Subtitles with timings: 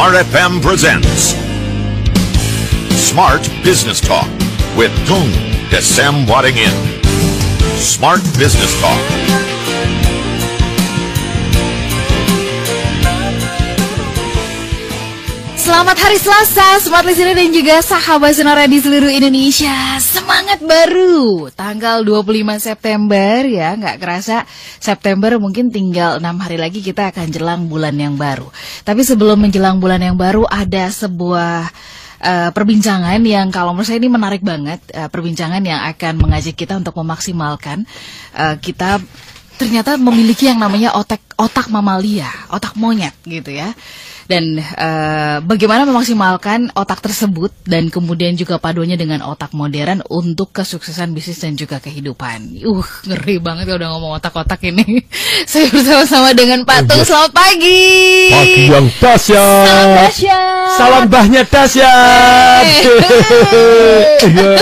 [0.00, 1.36] Smart FM presents
[2.96, 4.32] Smart Business Talk
[4.72, 5.28] with Tung
[5.68, 6.72] Desem Wadding In.
[7.76, 8.96] Smart Business Talk.
[15.60, 20.00] Selamat hari Selasa, Smart Listener dan juga sahabat Sonora di seluruh Indonesia.
[20.30, 24.46] Semangat baru, tanggal 25 September ya, nggak kerasa
[24.78, 28.46] September mungkin tinggal enam hari lagi kita akan jelang bulan yang baru.
[28.86, 31.74] Tapi sebelum menjelang bulan yang baru ada sebuah
[32.22, 36.78] uh, perbincangan yang kalau menurut saya ini menarik banget, uh, perbincangan yang akan mengajak kita
[36.78, 37.82] untuk memaksimalkan
[38.38, 39.02] uh, kita
[39.58, 43.74] ternyata memiliki yang namanya otak otak mamalia, otak monyet gitu ya
[44.30, 51.10] dan uh, bagaimana memaksimalkan otak tersebut dan kemudian juga paduannya dengan otak modern untuk kesuksesan
[51.10, 52.62] bisnis dan juga kehidupan.
[52.62, 55.02] Uh, ngeri banget ya udah ngomong otak-otak ini.
[55.50, 57.02] Saya bersama-sama dengan Pak Tung.
[57.02, 58.30] Selamat pagi.
[58.30, 59.66] Pagi yang dahsyat.
[59.66, 60.70] Salam dahsyat.
[60.78, 62.64] Salam bahnya dahsyat.
[64.30, 64.54] Iya.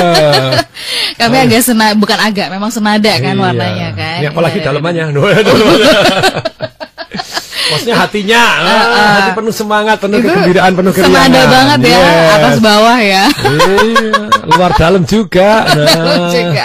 [1.20, 3.42] Kami agak senada, bukan agak, memang senada kan Iya.
[3.42, 4.18] warnanya kan.
[4.32, 5.04] Apalagi Iya, iya, dalamannya.
[7.68, 11.24] Maksudnya hatinya, ah, hati penuh semangat, penuh kegembiraan, penuh keriangan.
[11.28, 12.34] Senada banget ya, Yes.
[12.36, 13.24] atas bawah ya.
[13.28, 15.50] Iya, luar dalam juga.
[15.68, 16.32] Nah.
[16.32, 16.64] juga.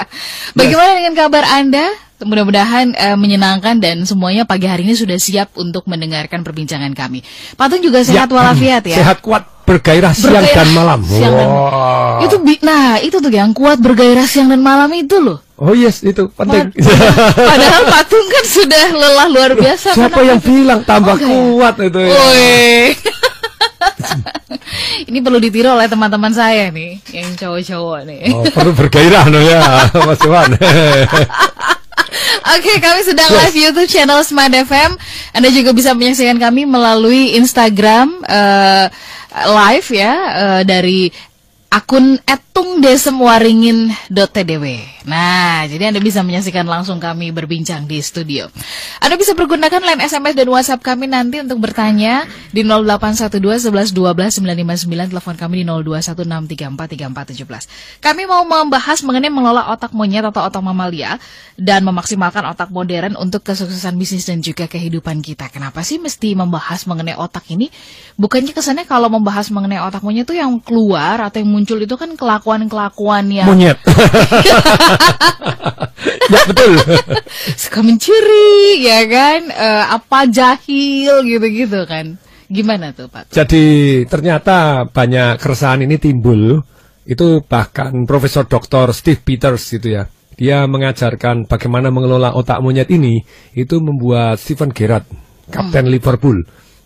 [0.56, 1.86] Bagaimana dengan kabar Anda?
[2.24, 7.20] Mudah-mudahan eh, menyenangkan dan semuanya pagi hari ini sudah siap untuk mendengarkan perbincangan kami.
[7.60, 8.96] Patung juga sehat walafiat ya.
[9.04, 11.00] Sehat kuat bergairah siang Bergairah dan malam.
[11.02, 12.20] siang dan- Wah.
[12.20, 15.40] Itu bi- nah itu tuh yang kuat bergairah siang dan malam itu loh.
[15.56, 16.76] Oh yes, itu penting.
[17.34, 19.94] Padahal Patung kan sudah lelah luar biasa.
[19.94, 21.28] Siapa yang bilang tambah Oh, ya?
[21.28, 22.00] kuat itu?
[22.02, 22.12] ya?
[25.04, 28.22] Ini perlu ditiru oleh teman-teman saya nih, yang cowok-cowok nih.
[28.32, 29.62] Oh, perlu bergairah no ya,
[30.08, 30.52] Mas Iwan.
[32.46, 34.98] Oke, kami sedang live YouTube channel Smart FM.
[35.32, 38.86] Anda juga bisa menyaksikan kami melalui Instagram eh,
[39.34, 41.10] live ya eh, dari
[41.74, 44.93] akun etungdesemwaringin.tdw.
[45.04, 48.50] Nah, jadi Anda bisa menyaksikan langsung kami berbincang di studio.
[49.04, 54.42] Anda bisa pergunakan line SMS dan WhatsApp kami nanti untuk bertanya di 0812 11 12
[54.42, 58.02] 959 telepon kami di 0216343417.
[58.02, 61.20] Kami mau membahas mengenai mengelola otak monyet atau otak mamalia
[61.60, 65.52] dan memaksimalkan otak modern untuk kesuksesan bisnis dan juga kehidupan kita.
[65.54, 67.70] Kenapa sih mesti membahas mengenai otak ini?
[68.18, 72.16] Bukannya kesannya kalau membahas mengenai otak monyet itu yang keluar atau yang muncul itu kan
[72.16, 73.76] kelakuan-kelakuan yang Monyet.
[76.34, 76.74] ya betul.
[77.62, 79.42] suka mencuri, ya kan?
[79.50, 82.18] Eh, apa jahil gitu-gitu kan?
[82.54, 83.34] Gimana tuh Pak?
[83.34, 86.62] Jadi ternyata banyak keresahan ini timbul.
[87.04, 88.96] Itu bahkan Profesor Dr.
[88.96, 90.08] Steve Peters gitu ya.
[90.34, 93.22] Dia mengajarkan bagaimana mengelola otak monyet ini.
[93.54, 95.06] Itu membuat Steven Gerrard,
[95.52, 96.42] Kapten Liverpool.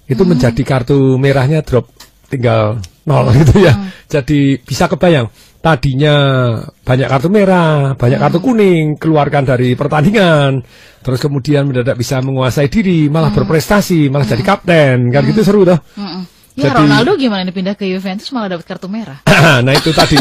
[0.08, 1.92] Itu menjadi kartu merahnya drop
[2.32, 3.74] tinggal nol gitu ya.
[4.08, 5.32] Jadi bisa kebayang.
[5.58, 6.16] Tadinya
[6.86, 10.62] banyak kartu merah, banyak kartu kuning, keluarkan dari pertandingan.
[11.02, 15.10] Terus kemudian mendadak bisa menguasai diri, malah berprestasi, malah jadi kapten.
[15.10, 15.80] Kan gitu seru toh.
[16.58, 19.22] Ya Jadi- Ronaldo gimana nih pindah ke Juventus malah dapat kartu merah?
[19.66, 20.18] nah itu tadi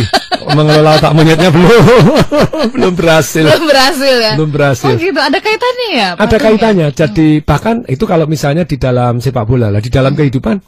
[0.53, 1.85] mengelola otak monyetnya belum
[2.77, 4.33] belum berhasil Belum berhasil ya?
[4.37, 6.09] belum berhasil Oh gitu, ada kaitannya ya?
[6.13, 6.45] ada Patung ya?
[6.45, 10.61] kaitannya jadi bahkan itu kalau misalnya di dalam sepak bola lah di dalam kehidupan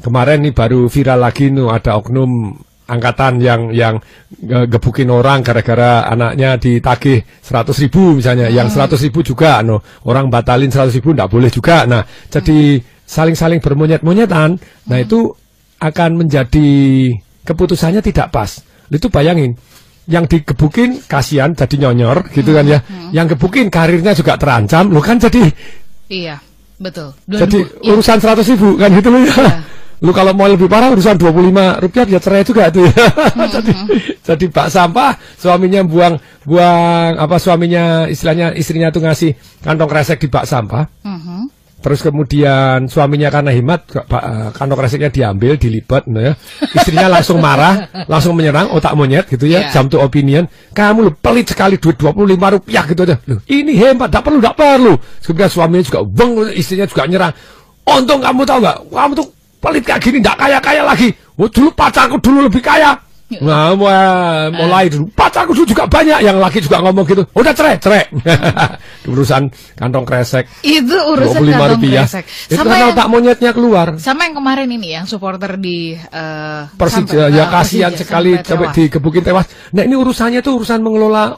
[0.00, 2.54] kemarin nih baru viral lagi nih ada oknum
[2.88, 3.98] angkatan yang yang
[4.68, 8.50] gebukin orang gara-gara anaknya ditagih 100 ribu misalnya.
[8.50, 9.80] Yang 100 ribu juga no.
[10.08, 11.86] Orang batalin 100 ribu nggak boleh juga.
[11.86, 14.50] Nah jadi saling-saling bermonyet-monyetan
[14.88, 15.30] nah itu
[15.82, 16.68] akan menjadi
[17.42, 18.62] keputusannya tidak pas.
[18.92, 19.56] Itu bayangin
[20.10, 22.78] yang digebukin kasihan jadi nyonyor gitu kan ya.
[23.14, 25.46] Yang gebukin karirnya juga terancam lo kan jadi
[26.12, 26.36] Iya,
[26.76, 27.16] betul.
[27.24, 27.90] jadi 2000, iya.
[27.96, 29.64] urusan 100 ribu kan gitu loh ya.
[30.02, 33.06] Lu kalau mau lebih parah urusan 25 rupiah ya cerai juga tuh ya.
[33.54, 33.72] Jadi
[34.22, 36.14] jadi bak sampah suaminya buang
[36.46, 40.86] buang apa suaminya istilahnya istrinya tuh ngasih kantong kresek di bak sampah.
[41.06, 41.62] Mhm.
[41.82, 46.32] Terus kemudian suaminya karena hemat eh, kantong kreseknya diambil dilipat nah ya.
[46.70, 49.66] Istrinya langsung marah, langsung menyerang otak monyet gitu ya.
[49.66, 49.74] Iya.
[49.74, 50.46] Jam to opinion.
[50.70, 53.18] Kamu lu pelit sekali duit 25 rupiah gitu aja.
[53.26, 54.94] Loh, ini hemat, tak perlu, tak perlu.
[55.26, 57.34] Kemudian suaminya juga beng, istrinya juga nyerang.
[57.82, 58.78] Untung kamu tahu nggak?
[58.86, 59.28] Kamu tuh
[59.62, 61.14] pelit kayak gini, nggak kaya-kaya lagi.
[61.38, 62.98] Oh, dulu pacarku dulu lebih kaya.
[63.40, 65.08] Nah, wah, mulai dulu.
[65.08, 66.20] Pacarku dulu juga banyak.
[66.20, 67.24] Yang laki juga ngomong gitu.
[67.32, 68.04] Udah cerai, cerai.
[69.08, 70.44] urusan kantong kresek.
[70.60, 72.04] Itu urusan 25 kantong rupiah.
[72.04, 72.24] kresek.
[72.28, 73.96] Itu Sama yang, otak monyetnya keluar.
[73.96, 78.68] sama yang kemarin ini yang supporter di eh, Persija sampai- ya eh, kasihan sekali sampai
[78.68, 78.74] tewas.
[78.76, 79.46] digebukin tewas.
[79.72, 81.32] Nah ini urusannya tuh urusan mengelola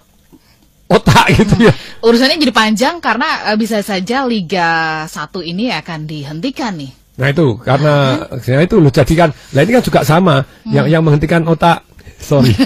[0.90, 1.72] otak gitu ya.
[2.02, 5.14] Urusannya jadi panjang karena eh, bisa saja Liga 1
[5.46, 7.03] ini akan dihentikan nih.
[7.14, 9.30] Nah itu karena ya itu loh jadikan.
[9.30, 11.86] Nah ini kan juga sama yang yang menghentikan otak.
[12.24, 12.56] Sorry.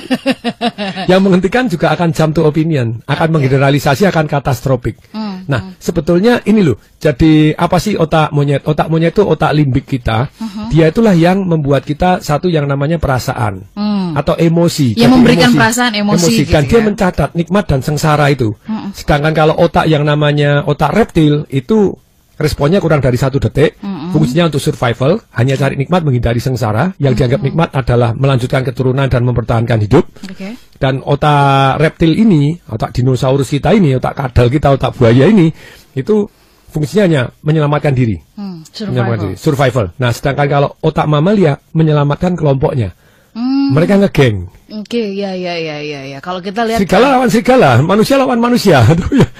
[1.10, 5.02] yang menghentikan juga akan jump to opinion, akan menggeneralisasi akan katastrofik.
[5.48, 6.76] Nah, sebetulnya ini loh.
[7.00, 8.62] Jadi apa sih otak monyet?
[8.68, 10.28] Otak monyet itu otak limbik kita.
[10.70, 13.66] Dia itulah yang membuat kita satu yang namanya perasaan
[14.14, 14.94] atau emosi.
[14.94, 16.84] Yang memberikan perasaan, emosi gitu Dan dia ya.
[16.84, 18.52] mencatat nikmat dan sengsara itu.
[18.92, 21.96] Sedangkan kalau otak yang namanya otak reptil itu
[22.38, 26.92] responnya kurang dari satu detik, fungsinya untuk survival, hanya cari nikmat menghindari sengsara.
[26.96, 30.04] Yang dianggap nikmat adalah melanjutkan keturunan dan mempertahankan hidup.
[30.24, 30.56] Oke.
[30.78, 35.50] Dan otak reptil ini, otak dinosaurus kita ini, otak kadal kita, otak buaya ini,
[35.92, 36.28] itu
[36.68, 38.20] fungsinya hanya menyelamatkan diri.
[38.36, 39.18] Hmm, Menyelamatkan survival.
[39.24, 39.86] diri, survival.
[39.96, 42.92] Nah, sedangkan kalau otak mamalia menyelamatkan kelompoknya.
[43.32, 44.48] Hmm, Mereka ngegeng.
[44.68, 46.18] Oke, ya ya ya ya ya.
[46.20, 48.84] Kalau kita lihat Serigala lawan serigala, manusia lawan manusia.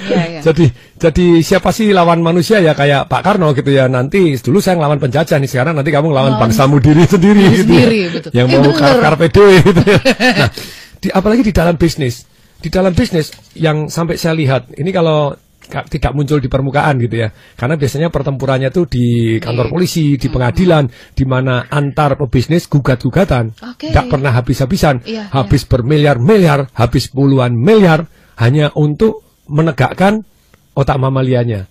[0.08, 0.25] Ya.
[0.25, 0.40] Iya.
[0.40, 3.92] Jadi jadi siapa sih lawan manusia ya kayak Pak Karno gitu ya.
[3.92, 7.52] Nanti dulu saya ngelawan penjajah nih, sekarang nanti kamu ngelawan Lawan bangsamu diri sendiri diri
[7.52, 7.62] gitu.
[7.69, 8.08] sendiri, ya.
[8.08, 8.30] betul.
[8.32, 9.40] Yang Eh, mau kar karpe gitu
[9.84, 10.00] ya.
[10.32, 10.50] Nah,
[10.96, 12.25] di, apalagi di dalam bisnis.
[12.58, 17.22] Di dalam bisnis yang sampai saya lihat, ini kalau ka- tidak muncul di permukaan gitu
[17.22, 17.28] ya.
[17.54, 23.52] Karena biasanya pertempurannya tuh di kantor Di- polisi, di pengadilan, di mana antar pebisnis gugat-gugatan.
[23.76, 25.04] Nggak pernah habis-habisan.
[25.04, 28.08] Iya, habis bermiliar-miliar, habis puluhan miliar
[28.40, 30.24] hanya untuk menegakkan
[30.72, 31.68] otak mamalianya.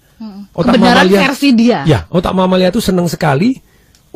[0.58, 1.86] Otak kebenaran versi dia.
[1.86, 3.54] Ya, otak mamalia itu senang sekali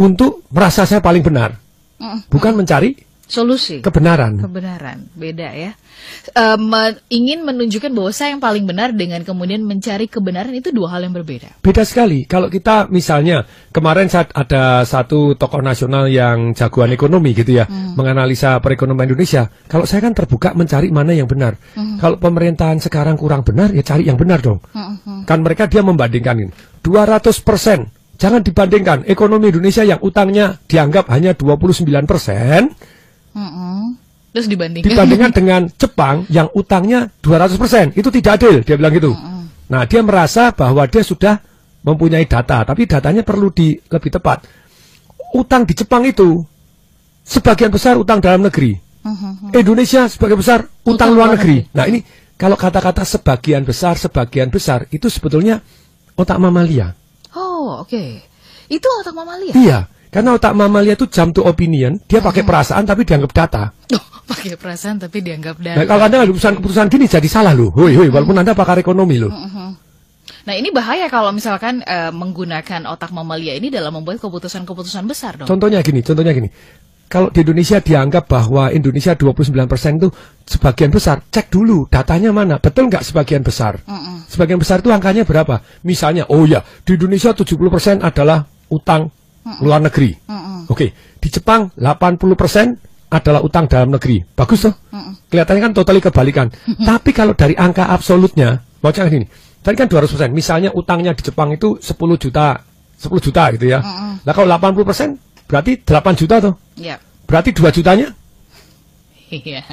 [0.02, 1.54] untuk merasa saya paling benar,
[2.02, 2.98] Mm, bukan mencari
[3.32, 3.80] Solusi.
[3.80, 4.44] kebenaran.
[4.44, 5.72] Kebenaran, beda ya.
[6.36, 10.92] Eh, me- ingin menunjukkan bahwa saya yang paling benar dengan kemudian mencari kebenaran itu dua
[10.92, 11.64] hal yang berbeda.
[11.64, 12.28] Beda sekali.
[12.28, 18.60] Kalau kita misalnya kemarin saat ada satu tokoh nasional yang jagoan ekonomi gitu ya, menganalisa
[18.60, 19.48] perekonomian Indonesia.
[19.72, 21.56] Kalau saya kan terbuka mencari mana yang benar.
[22.04, 24.60] Kalau pemerintahan sekarang kurang benar, ya cari yang benar dong.
[25.24, 26.52] Kan mereka dia membandingkan ini.
[26.84, 27.88] 200 persen.
[28.20, 32.70] Jangan dibandingkan ekonomi Indonesia yang utangnya dianggap hanya 29 persen
[33.36, 33.96] Mm-mm.
[34.32, 34.90] Terus dibandingkan.
[34.96, 38.00] dibandingkan dengan Jepang yang utangnya 200%.
[38.00, 39.12] Itu tidak adil, dia bilang gitu.
[39.72, 41.40] Nah, dia merasa bahwa dia sudah
[41.82, 44.46] mempunyai data, tapi datanya perlu di lebih tepat.
[45.36, 46.44] Utang di Jepang itu
[47.24, 48.76] sebagian besar utang dalam negeri.
[49.56, 51.66] Indonesia sebagian besar utang, luar negeri.
[51.74, 52.04] Nah, ini
[52.38, 55.64] kalau kata-kata sebagian besar, sebagian besar itu sebetulnya
[56.14, 56.94] otak mamalia.
[57.34, 58.22] Oh, oke.
[58.70, 59.54] Itu otak mamalia.
[59.56, 59.80] Iya,
[60.12, 63.64] karena otak mamalia itu jam to opinion, dia pakai perasaan tapi dianggap data.
[63.96, 65.88] Oh, pakai perasaan tapi dianggap Nah, data.
[65.88, 67.72] kalau Anda keputusan-keputusan gini jadi salah loh.
[67.72, 69.32] Hoi, hoi, walaupun Anda pakar ekonomi loh.
[70.42, 75.48] Nah, ini bahaya kalau misalkan eh, menggunakan otak mamalia ini dalam membuat keputusan-keputusan besar dong.
[75.48, 76.50] Contohnya gini, contohnya gini.
[77.12, 80.08] Kalau di Indonesia dianggap bahwa Indonesia 29% itu
[80.48, 82.56] sebagian besar, cek dulu datanya mana.
[82.56, 83.84] Betul nggak sebagian besar?
[84.32, 85.60] Sebagian besar itu angkanya berapa?
[85.84, 89.12] Misalnya, oh ya, di Indonesia 70% adalah utang
[89.62, 90.14] luar negeri.
[90.70, 94.24] Oke, di Jepang 80% adalah utang dalam negeri.
[94.24, 94.74] Bagus tuh.
[95.28, 96.48] Kelihatannya kan totally kebalikan.
[96.80, 99.28] Tapi kalau dari angka absolutnya, mau cek gini.
[99.62, 100.32] Tadi kan 200%.
[100.34, 102.58] Misalnya utangnya di Jepang itu 10 juta,
[102.98, 103.80] 10 juta gitu ya.
[104.24, 106.54] Lah kalau 80% berarti 8 juta tuh.
[106.80, 106.98] Ya.
[107.28, 108.08] Berarti 2 jutanya
[109.32, 109.64] Iya.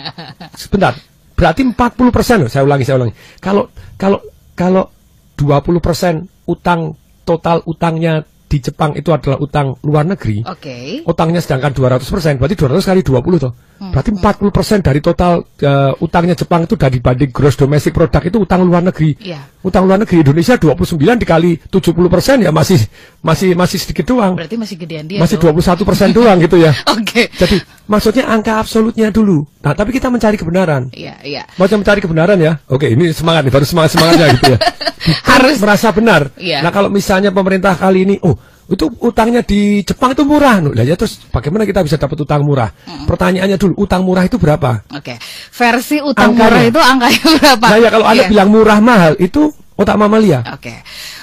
[0.54, 0.94] sebentar.
[1.34, 2.50] Berarti 40 persen loh.
[2.50, 3.14] Saya ulangi, saya ulangi.
[3.38, 4.18] Kalau kalau
[4.54, 4.90] kalau
[5.38, 10.40] 20 persen utang total utangnya di Jepang itu adalah utang luar negeri.
[10.48, 11.04] Oke.
[11.04, 13.52] Utangnya sedangkan 200 persen, berarti 200 kali 20 tuh.
[13.78, 18.38] Berarti 40 persen dari total eh, utangnya Jepang itu dari banding gross domestic product itu
[18.42, 19.14] utang luar negeri.
[19.22, 19.38] Iya.
[19.62, 22.78] Utang luar negeri Indonesia 29 dikali 70 persen ya masih
[23.22, 24.34] masih masih sedikit doang.
[24.34, 25.22] Berarti masih gedean dia.
[25.22, 25.54] Masih dong.
[25.54, 26.74] 21 persen doang gitu ya.
[26.98, 27.30] Oke.
[27.30, 29.46] Jadi maksudnya angka absolutnya dulu.
[29.62, 30.90] Nah, tapi kita mencari kebenaran.
[30.90, 31.42] Iya, iya.
[31.58, 32.58] Mau mencari kebenaran ya?
[32.70, 34.58] Oke, ini semangat nih, baru semangat semangatnya gitu ya.
[35.34, 36.30] Harus merasa benar.
[36.38, 36.62] Iya.
[36.62, 40.76] Nah, kalau misalnya pemerintah kali ini, oh itu utangnya di Jepang itu murah, Nuh.
[40.76, 42.68] Lah ya terus bagaimana kita bisa dapat utang murah?
[43.08, 44.84] Pertanyaannya dulu, utang murah itu berapa?
[44.92, 45.16] Oke.
[45.48, 46.44] Versi utang Angkanya.
[46.44, 47.66] murah itu angkanya berapa?
[47.66, 48.28] Nah ya kalau anda Iya.
[48.28, 49.48] bilang murah mahal itu
[49.78, 50.42] otak mamalia.
[50.50, 50.74] Oke,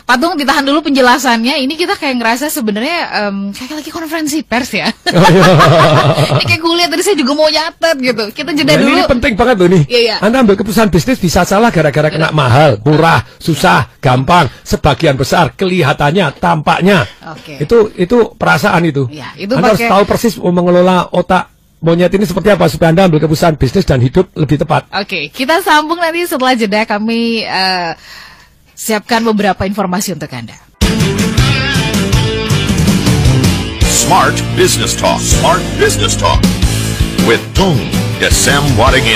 [0.05, 1.59] Patung ditahan dulu penjelasannya.
[1.59, 4.87] Ini kita kayak ngerasa sebenarnya em, kayak lagi konferensi pers ya.
[6.31, 8.23] ini kayak kuliah tadi saya juga mau nyatet gitu.
[8.31, 8.95] Kita jeda Nah, ini, dulu.
[8.95, 9.83] ini penting banget loh nih.
[9.85, 10.15] Iya, iya.
[10.21, 16.37] Anda ambil keputusan bisnis bisa salah gara-gara kena mahal, murah, susah, gampang, sebagian besar kelihatannya,
[16.37, 17.03] tampaknya.
[17.27, 17.59] Oke.
[17.59, 19.09] Itu itu perasaan itu.
[19.09, 23.05] Iya, itu Anda harus pakai- tahu persis mengelola otak monyet ini seperti apa supaya Anda
[23.05, 24.89] ambil keputusan bisnis dan hidup lebih tepat.
[24.91, 27.91] Oke, kita sambung nanti setelah jeda kami eh,
[28.75, 30.59] siapkan beberapa informasi untuk Anda.
[33.87, 35.17] Smart Business Talk.
[35.17, 36.37] Smart Business Talk.
[37.25, 37.79] With Tung
[38.21, 39.07] Desem Wadding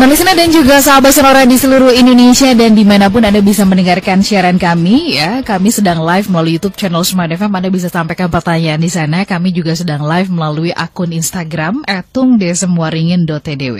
[0.00, 3.68] Smart Listener dan juga sahabat sonora di seluruh Indonesia dan di mana pun Anda bisa
[3.68, 5.44] mendengarkan siaran kami ya.
[5.44, 7.52] Kami sedang live melalui YouTube channel Smart FM.
[7.52, 9.28] Anda bisa sampaikan pertanyaan di sana.
[9.28, 11.84] Kami juga sedang live melalui akun Instagram
[12.16, 13.76] @tungdesemwaringin.tdw.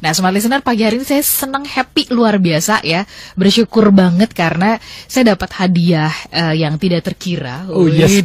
[0.00, 3.04] Nah, Smart Listener pagi hari ini saya senang happy luar biasa ya.
[3.36, 7.68] Bersyukur banget karena saya dapat hadiah uh, yang tidak terkira.
[7.68, 8.24] Oh yes,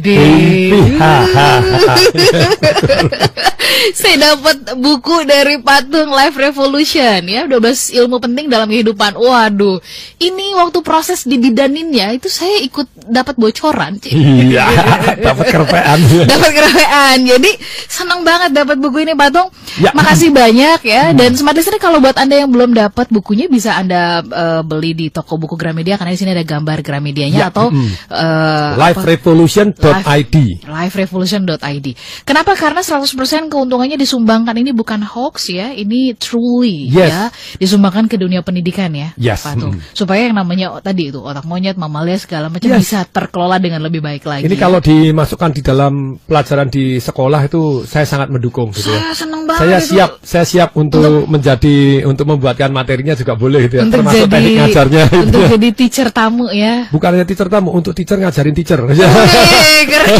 [4.00, 7.58] saya dapat buku dari patung Life Revolution ya 12
[7.98, 9.82] ilmu penting dalam kehidupan waduh
[10.18, 14.14] ini waktu proses dibidaninnya itu saya ikut dapat bocoran Cik.
[14.14, 14.64] Iya,
[15.26, 15.98] dapat kerpean.
[16.24, 17.50] dapat kerewean jadi
[17.86, 19.90] senang banget dapat buku ini patung Ya.
[19.90, 24.22] makasih banyak ya dan smart listener kalau buat anda yang belum dapat bukunya bisa anda
[24.22, 27.90] eh, beli di toko buku Gramedia karena di sini ada gambar Gramedianya Ya, atau mm.
[28.06, 28.94] eh, apa?
[28.94, 30.36] Liverevolution.id.
[30.62, 31.86] liverevolution.id.
[32.22, 32.54] Kenapa?
[32.54, 33.10] Karena 100%
[33.50, 37.10] keuntungannya disumbangkan ini bukan hoax ya, ini truly Yes.
[37.10, 37.22] ya,
[37.56, 39.12] disumbangkan ke dunia pendidikan ya.
[39.14, 39.76] Yes, Patung.
[39.76, 39.92] mm.
[39.92, 42.80] Supaya yang namanya oh, tadi itu otak monyet, mamalia segala macam Yes.
[42.82, 44.44] bisa terkelola dengan lebih baik lagi.
[44.44, 49.00] Ini kalau dimasukkan di dalam pelajaran di sekolah itu saya sangat mendukung gitu ya.
[49.04, 49.88] saya seneng banget Saya itu.
[49.92, 53.82] siap, saya siap untuk menjadi untuk membuatkan materinya juga boleh gitu ya.
[53.84, 55.48] untuk Termasuk jadi teknik ngajarnya itu untuk ya.
[55.54, 56.74] jadi teacher tamu ya.
[56.88, 58.80] Bukan hanya teacher tamu, untuk teacher ngajarin teacher.
[58.80, 60.08] Keren.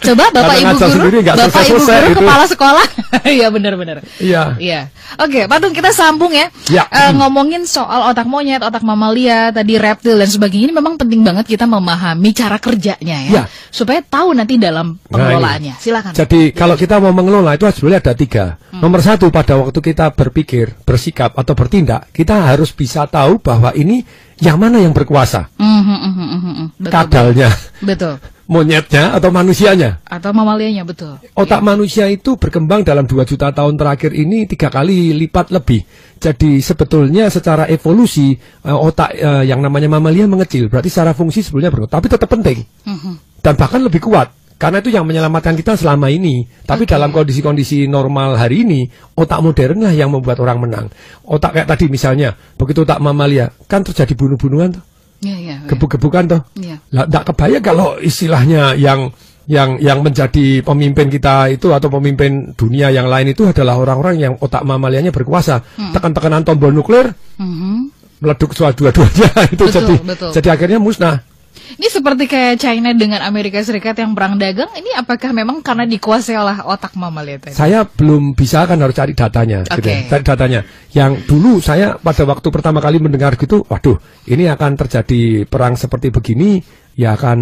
[0.00, 2.18] Coba Bapak Karena Ibu guru, sendiri Bapak Ibu guru itu.
[2.18, 2.86] kepala sekolah.
[3.20, 4.00] Iya benar-benar.
[4.16, 4.56] Iya.
[4.56, 4.79] Iya.
[5.18, 6.46] Oke, Patung kita sambung ya.
[6.70, 6.84] Ya.
[6.88, 11.44] Eh, ngomongin soal otak monyet, otak mamalia, tadi reptil dan sebagainya ini memang penting banget
[11.50, 13.32] kita memahami cara kerjanya ya.
[13.32, 13.42] Ya.
[13.68, 15.74] Supaya tahu nanti dalam Nah, pengelolaannya.
[15.82, 16.12] Silakan.
[16.14, 18.44] Jadi kalau kita mau mengelola itu sebenarnya ada tiga.
[18.70, 18.80] Hmm.
[18.80, 24.02] Nomor satu pada waktu kita berpikir, bersikap atau bertindak, kita harus bisa tahu bahwa ini
[24.40, 26.66] yang mana yang berkuasa, Mhm, mhm, mhm, mhm.
[26.80, 26.92] Betul.
[26.96, 27.48] kadalnya,
[27.84, 28.14] Betul.
[28.50, 30.02] Monyetnya atau manusianya.
[30.02, 31.22] Atau mamalianya betul.
[31.38, 35.86] Otak manusia itu berkembang dalam 2 juta tahun terakhir ini tiga kali lipat lebih.
[36.18, 40.66] Jadi sebetulnya secara evolusi eh, otak eh, yang namanya mamalia mengecil.
[40.66, 43.40] Berarti secara fungsi sebetulnya berkurang, tapi tetap penting Mhm.
[43.40, 44.34] dan bahkan lebih kuat.
[44.60, 46.44] Karena itu yang menyelamatkan kita selama ini.
[46.68, 46.92] Tapi Oke.
[46.92, 48.84] dalam kondisi-kondisi normal hari ini,
[49.16, 50.86] otak modern lah yang membuat orang menang.
[51.24, 54.84] Otak kayak tadi misalnya, begitu otak mamalia, kan terjadi bunuh-bunuhan tuh,
[55.20, 55.56] Iya, iya.
[55.60, 55.68] iya.
[55.68, 56.40] gebuk-gebukan tuh.
[56.56, 56.76] Iya.
[56.96, 59.12] Lah, nggak kebayang kalau istilahnya yang
[59.50, 64.32] yang yang menjadi pemimpin kita itu atau pemimpin dunia yang lain itu adalah orang-orang yang
[64.38, 65.58] otak mamalianya berkuasa.
[65.76, 65.90] Hmm.
[65.90, 67.10] Tekan-tekanan tombol nuklir
[67.40, 67.90] Mhm.
[68.20, 70.30] meleduk dua-duanya itu Betul, jadi betul.
[70.36, 71.24] jadi akhirnya musnah.
[71.70, 74.70] Ini seperti kayak China dengan Amerika Serikat yang perang dagang.
[74.74, 77.54] Ini apakah memang karena dikuasai oleh otak mamalia tadi?
[77.54, 80.06] Saya belum bisa kan harus cari datanya, gitu ya.
[80.10, 80.60] Cari datanya.
[80.90, 86.10] Yang dulu saya pada waktu pertama kali mendengar gitu, waduh, ini akan terjadi perang seperti
[86.10, 86.58] begini,
[86.98, 87.38] ya akan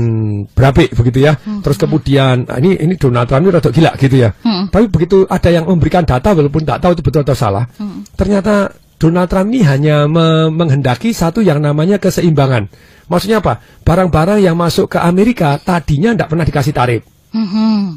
[0.52, 1.32] berapi begitu ya.
[1.32, 4.30] Hmm, Terus kemudian ah, ini ini Donald Trump ini rada gila gitu ya.
[4.44, 4.68] Hmm.
[4.68, 8.04] Tapi begitu ada yang memberikan data walaupun tak tahu itu betul atau salah, Hmm.
[8.12, 12.66] ternyata Donald Trump ini hanya me- menghendaki satu yang namanya keseimbangan.
[13.06, 13.62] Maksudnya apa?
[13.86, 17.02] Barang-barang yang masuk ke Amerika tadinya tidak pernah dikasih tarif.
[17.32, 17.96] Mhm.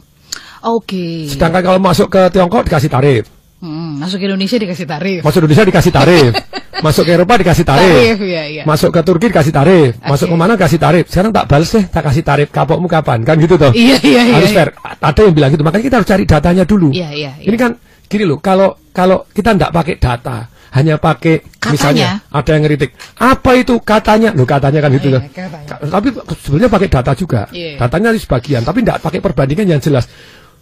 [0.62, 1.26] Oke.
[1.26, 3.24] Sedangkan kalau masuk ke Tiongkok dikasih tarif.
[3.62, 5.20] Hmm, masuk ke Indonesia dikasih tarif.
[5.22, 6.32] Masuk Indonesia dikasih tarif.
[6.82, 7.94] Masuk ke Eropa dikasih tarif.
[7.94, 8.64] Tarif, iya, iya.
[8.66, 10.02] Masuk ke Turki dikasih tarif.
[10.02, 10.34] Masuk Oke.
[10.34, 11.06] ke mana kasih tarif.
[11.14, 12.50] Sekarang tak balas deh, tak kasih tarif.
[12.50, 13.22] Kapokmu kapan?
[13.22, 13.70] Kan gitu toh.
[13.70, 14.58] Iya, iya, iya, Harus iya.
[14.66, 14.70] fair.
[14.98, 15.62] Ada yang bilang gitu.
[15.62, 16.90] Makanya kita harus cari datanya dulu.
[16.90, 17.46] Iya, iya, iya.
[17.46, 17.78] Ini kan
[18.10, 18.42] gini loh.
[18.42, 21.72] Kalau kalau kita tidak pakai data, hanya pakai Katanya.
[21.72, 22.90] misalnya ada yang ngeritik.
[23.20, 24.32] Apa itu katanya?
[24.32, 25.68] Loh katanya kan gitu Iya, katanya.
[25.68, 26.08] Ka- Tapi
[26.40, 27.42] sebenarnya pakai data juga.
[27.52, 27.76] Iya.
[27.76, 30.08] Datanya di sebagian, tapi tidak pakai perbandingan yang jelas.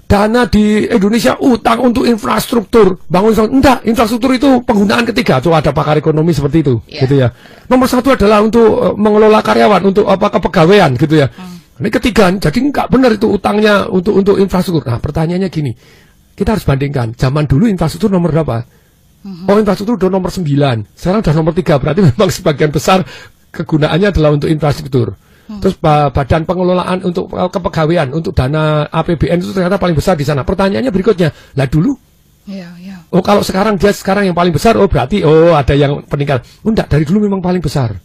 [0.10, 3.62] Dana di Indonesia utang untuk infrastruktur, bangun.
[3.62, 5.38] Enggak, infrastruktur itu penggunaan ketiga.
[5.38, 7.00] Tuh ada pakar ekonomi seperti itu, Iya.
[7.06, 7.30] gitu ya.
[7.70, 11.30] Nomor satu adalah untuk eh, mengelola karyawan, untuk apa kepegawaian, gitu ya.
[11.30, 11.62] Hmm.
[11.78, 14.82] Ini ketiga, jadi nggak benar itu utangnya untuk untuk infrastruktur.
[14.84, 15.72] Nah, pertanyaannya gini,
[16.34, 17.14] kita harus bandingkan.
[17.14, 18.66] Zaman dulu infrastruktur nomor berapa?
[19.20, 20.48] Oh, infrastruktur udah nomor 9.
[20.96, 21.76] Sekarang udah nomor 3.
[21.76, 23.04] Berarti memang sebagian besar
[23.52, 25.20] kegunaannya adalah untuk infrastruktur.
[25.50, 30.22] Terus ba- badan pengelolaan untuk eh, kepegawaian, untuk dana APBN itu ternyata paling besar di
[30.22, 30.46] sana.
[30.46, 31.98] Pertanyaannya berikutnya, lah dulu
[32.48, 32.96] Iya, iya.
[33.14, 36.46] Oh kalau sekarang dia sekarang yang paling besar, oh berarti oh ada yang peningkatan.
[36.66, 37.98] Oh enggak, dari dulu memang paling besar.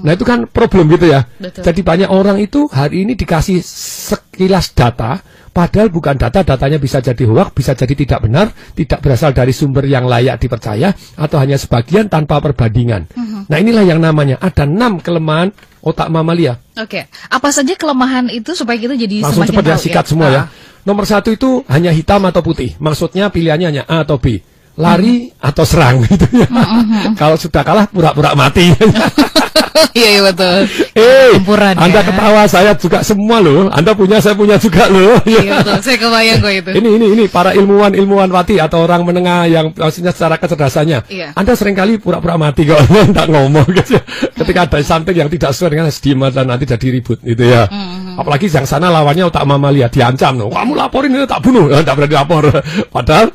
[0.00, 1.26] Nah itu kan problem gitu ya.
[1.38, 1.64] Betul.
[1.64, 5.18] Jadi banyak orang itu hari ini dikasih sekilas data,
[5.50, 8.46] padahal bukan data, datanya bisa jadi hoax, bisa jadi tidak benar,
[8.76, 13.10] tidak berasal dari sumber yang layak dipercaya, atau hanya sebagian tanpa perbandingan.
[13.50, 15.50] Nah inilah yang namanya ada enam kelemahan
[15.80, 16.60] otak mamalia.
[16.76, 17.08] Oke.
[17.32, 20.42] Apa saja kelemahan itu supaya kita jadi Langsung cepat ya sikat semua ya.
[20.84, 22.76] Nomor satu itu hanya hitam atau putih.
[22.80, 24.40] Maksudnya pilihannya hanya A atau B.
[24.80, 26.48] Lari atau serang gitu ya.
[27.20, 28.72] Kalau sudah kalah pura-pura mati.
[29.98, 30.58] Iya iya betul.
[30.94, 32.06] Eh, Campuran, Anda ya.
[32.06, 33.66] ketawa, saya juga semua loh.
[33.74, 35.18] Anda punya, saya punya juga loh.
[35.26, 35.76] Iya betul.
[35.82, 36.70] Saya kebayang kok itu.
[36.78, 41.10] Ini ini ini para ilmuwan ilmuwan wati atau orang menengah yang maksudnya secara kecerdasannya.
[41.10, 41.34] Iya.
[41.34, 44.02] Anda sering kali pura-pura mati kalau tidak ngomong gitu ya.
[44.30, 47.66] Ketika ada something yang tidak sesuai dengan diem dan nanti jadi ribut gitu ya.
[47.66, 48.20] Mm-hmm.
[48.20, 50.48] Apalagi yang sana lawannya otak mamalia diancam loh.
[50.50, 52.44] Kamu laporin ini tak bunuh, tidak berani lapor.
[52.90, 53.28] Padahal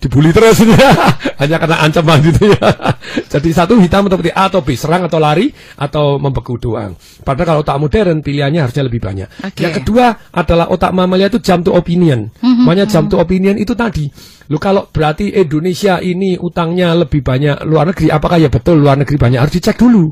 [0.00, 0.90] dibully terus ya.
[1.40, 2.68] hanya karena ancaman gitu ya.
[3.32, 6.96] Jadi satu hitam atau putih A atau B, serang atau lari atau membeku doang.
[7.20, 9.28] Padahal kalau otak modern pilihannya harusnya lebih banyak.
[9.44, 9.60] Oke.
[9.60, 12.32] Yang kedua adalah otak mamalia itu jump to opinion.
[12.40, 14.08] Makanya jump to opinion itu tadi.
[14.50, 19.14] Lu kalau berarti Indonesia ini utangnya lebih banyak luar negeri, apakah ya betul luar negeri
[19.14, 19.38] banyak?
[19.38, 20.10] Harus dicek dulu.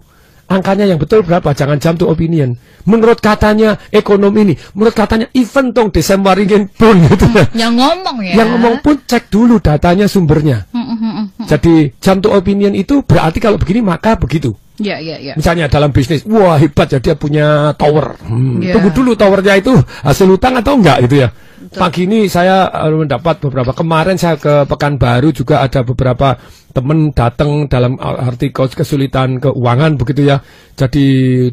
[0.48, 1.52] Angkanya yang betul berapa?
[1.52, 2.56] Jangan jump to opinion.
[2.88, 7.68] Menurut katanya ekonomi ini, menurut katanya even tong Desember ingin pun gitu ya.
[7.68, 8.32] Yang ngomong ya.
[8.40, 10.64] Yang ngomong pun cek dulu datanya sumbernya.
[10.72, 11.46] Hmm, hmm, hmm, hmm.
[11.52, 14.56] Jadi jump to opinion itu berarti kalau begini maka begitu.
[14.80, 15.32] Iya iya iya.
[15.36, 18.16] Misalnya dalam bisnis, wah hebat ya dia punya tower.
[18.24, 18.72] Hmm, Ya.
[18.72, 19.74] Tunggu dulu towernya itu
[20.06, 21.28] hasil utang atau enggak gitu ya.
[21.68, 26.38] Pagi ini saya eh, mendapat beberapa kemarin saya ke Pekanbaru juga ada beberapa
[26.72, 30.40] teman datang dalam arti kos- kesulitan keuangan begitu ya.
[30.78, 31.04] Jadi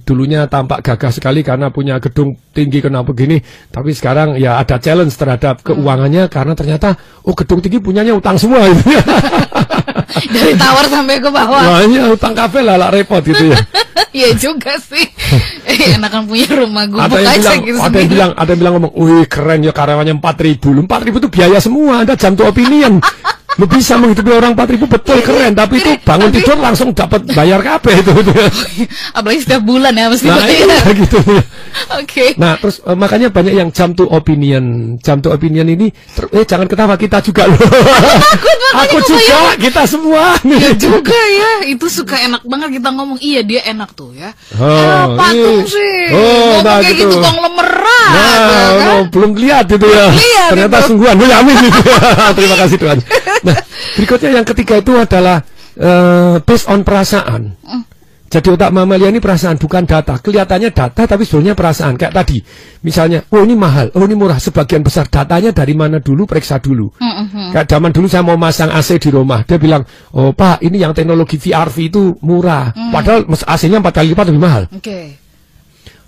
[0.06, 3.42] dulunya tampak gagah sekali karena punya gedung tinggi kenapa begini,
[3.74, 6.96] tapi sekarang ya ada challenge terhadap keuangannya karena ternyata
[7.26, 8.64] oh gedung tinggi punyanya utang semua.
[10.36, 11.62] Dari tower sampai ke bawah.
[11.64, 13.58] Wah, iya, utang kafe lah, lah repot gitu ya.
[14.16, 15.06] Iya juga sih.
[15.66, 18.74] Eh, enakan punya rumah gubuk ada yang bilang, gitu ada yang bilang, ada yang bilang
[18.80, 22.48] ngomong, wih keren ya karyawannya empat ribu, empat ribu itu biaya semua, anda jam to
[22.48, 23.02] opinion,
[23.56, 27.24] lu bisa menghidupi orang empat ribu betul keren, tapi itu bangun Tapi- tidur langsung dapat
[27.32, 28.32] bayar kape itu, itu.
[29.18, 31.20] Apalagi setiap bulan ya mesti nah iya gitu.
[31.96, 32.36] Oke.
[32.36, 35.88] Nah terus eh, makanya banyak yang jam to opinion, jam to opinion ini,
[36.32, 37.56] eh jangan ketawa kita juga loh.
[37.60, 40.36] makanya Aku juga, kita semua.
[40.44, 44.36] Ya juga ya, itu suka enak banget kita ngomong iya dia enak tuh ya.
[44.56, 46.12] Oh, Ah, patung sih.
[46.12, 47.08] Oh, ngomong nah kayak gitu.
[47.08, 48.12] gitu kong lemerat.
[48.12, 48.88] Nah, ya kan?
[48.92, 50.06] oh, belum lihat itu ya.
[50.12, 50.88] lihat Ternyata itu.
[50.92, 51.16] sungguhan.
[51.16, 51.82] Oh, ya, amin gitu.
[52.36, 52.98] Terima kasih Tuhan.
[53.46, 53.58] Nah,
[53.96, 55.38] berikutnya yang ketiga itu adalah
[55.78, 57.54] eh, based on perasaan.
[58.26, 60.20] Jadi otak mamalia ini perasaan bukan data.
[60.20, 61.96] Kelihatannya data tapi sebenarnya perasaan.
[61.96, 62.42] Kayak tadi,
[62.84, 64.42] misalnya, oh ini mahal, oh ini murah.
[64.42, 66.90] Sebagian besar datanya dari mana dulu, periksa dulu.
[67.54, 70.92] Kayak zaman dulu saya mau masang AC di rumah, dia bilang, oh pak, ini yang
[70.92, 72.74] teknologi VRV itu murah.
[72.92, 74.64] Padahal mes- AC-nya empat kali lipat lebih mahal.
[74.74, 75.25] Oke.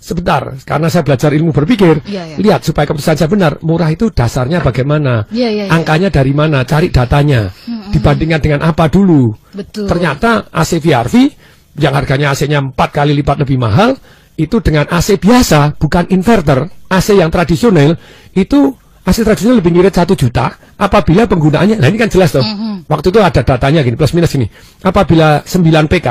[0.08, 2.36] Sebentar, karena saya belajar ilmu berpikir, Iya, iya.
[2.40, 5.70] lihat supaya keputusan saya benar, murah itu dasarnya bagaimana, Iya, iya, iya.
[5.70, 7.52] angkanya dari mana, cari datanya,
[7.92, 9.36] dibandingkan dengan apa dulu.
[9.52, 9.84] Betul.
[9.84, 11.14] Ternyata AC VRV
[11.76, 14.00] yang harganya AC-nya empat kali lipat lebih mahal,
[14.40, 17.92] itu dengan AC biasa, bukan inverter, AC yang tradisional,
[18.32, 18.72] itu
[19.04, 22.44] AC tradisional lebih ngirit satu juta, apabila penggunaannya, nah ini kan jelas tuh,
[22.88, 24.48] waktu itu ada datanya gini, plus minus gini,
[24.80, 26.08] apabila 9 PK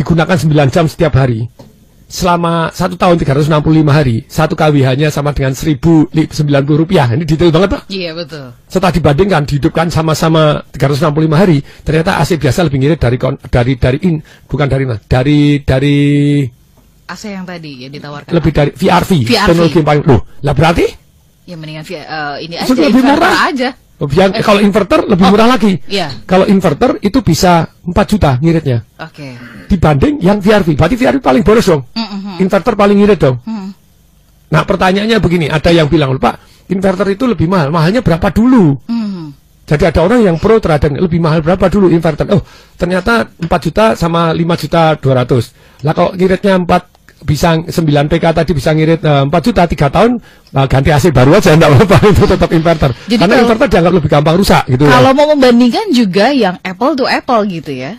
[0.00, 1.44] digunakan 9 jam setiap hari,
[2.14, 6.14] selama satu tahun 365 hari, satu KWH-nya sama dengan 1090
[6.78, 7.10] rupiah.
[7.10, 7.82] Ini detail banget Pak.
[7.90, 8.54] Iya betul.
[8.70, 13.18] Setelah dibandingkan, dihidupkan sama-sama 365 hari, ternyata AC biasa lebih ngirit dari
[13.50, 15.98] dari dari in, bukan dari mana, dari dari
[17.10, 18.30] AC yang tadi yang ditawarkan.
[18.30, 19.48] lebih dari VRV, VRV.
[19.50, 20.20] teknologi yang paling loh.
[20.46, 20.86] Lah berarti
[21.44, 23.52] Ya mendingan via, eh, ini aja lebih murah.
[23.52, 23.68] aja.
[24.14, 25.78] Yang- kalau inverter lebih Oh, murah lagi.
[25.86, 26.10] iya.
[26.26, 29.38] Kalau inverter itu bisa 4 juta ngiritnya Oke.
[29.70, 30.74] dibanding yang VRV.
[30.74, 31.82] Berarti VRV paling boros dong.
[31.94, 32.42] Mm-mm.
[32.42, 33.38] Inverter paling ngirit dong.
[33.46, 33.68] Mm.
[34.50, 37.70] Nah pertanyaannya begini, ada yang bilang, Pak, inverter itu lebih mahal.
[37.70, 38.78] Mahalnya berapa dulu?
[38.86, 39.34] Mm.
[39.64, 42.28] Jadi ada orang yang pro terhadap lebih mahal berapa dulu inverter?
[42.36, 42.44] Oh,
[42.76, 45.56] ternyata 4 juta sama 5 juta 200.
[45.80, 46.93] Lah kalau ngiritnya 4
[47.24, 47.72] bisa 9
[48.12, 50.12] PK tadi bisa ngirit eh, 4 juta 3 tahun
[50.52, 52.90] eh, ganti AC baru aja enggak apa-apa itu tetap inverter.
[53.08, 54.84] Jadi Karena kalau- inverter dianggap lebih gampang rusak gitu.
[54.84, 55.16] Kalau ya.
[55.16, 57.96] mau membandingkan juga yang apple to apple gitu ya.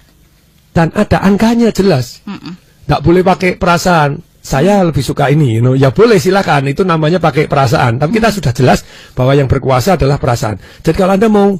[0.71, 2.21] Dan ada angkanya jelas.
[2.23, 2.53] Mm-mm.
[2.85, 4.21] Nggak boleh pakai perasaan.
[4.45, 5.73] Saya lebih suka ini, you know.
[5.73, 6.69] ya boleh silakan.
[6.69, 7.97] Itu namanya pakai perasaan.
[7.97, 8.85] Tapi kita sudah jelas
[9.17, 10.61] bahwa yang berkuasa adalah perasaan.
[10.85, 11.57] Jadi kalau anda mau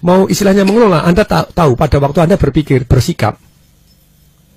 [0.00, 3.36] mau istilahnya mengelola, anda ta- tahu pada waktu anda berpikir, bersikap,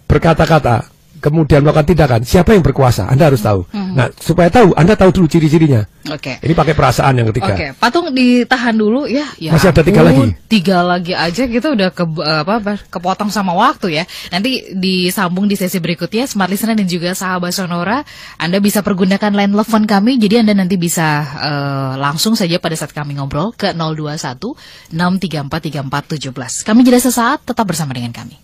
[0.06, 0.88] berkata-kata,
[1.20, 3.12] kemudian melakukan tindakan, siapa yang berkuasa?
[3.12, 3.68] Anda harus tahu.
[3.72, 5.84] Nah, supaya tahu, anda tahu dulu ciri-cirinya.
[6.10, 6.40] Oke.
[6.42, 7.54] Ini pakai perasaan yang ketiga.
[7.54, 9.28] Oke, patung ditahan dulu ya.
[9.38, 10.34] ya Masih ada tiga lagi?
[10.48, 14.04] Tiga lagi aja kita udah ke apa, apa kepotong sama waktu ya.
[14.34, 18.02] Nanti disambung di sesi berikutnya Smart Listener dan juga sahabat Sonora,
[18.40, 22.96] Anda bisa pergunakan line telepon kami jadi Anda nanti bisa eh, langsung saja pada saat
[22.96, 24.56] kami ngobrol ke 021
[24.96, 26.66] 634 3417.
[26.66, 28.40] Kami jeda sesaat tetap bersama dengan kami.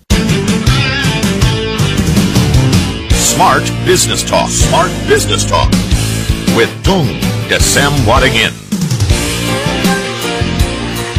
[3.36, 4.48] Smart Business Talk.
[4.48, 5.68] Smart Business Talk.
[6.56, 7.04] With Tung
[7.52, 8.56] Desem Wadding In.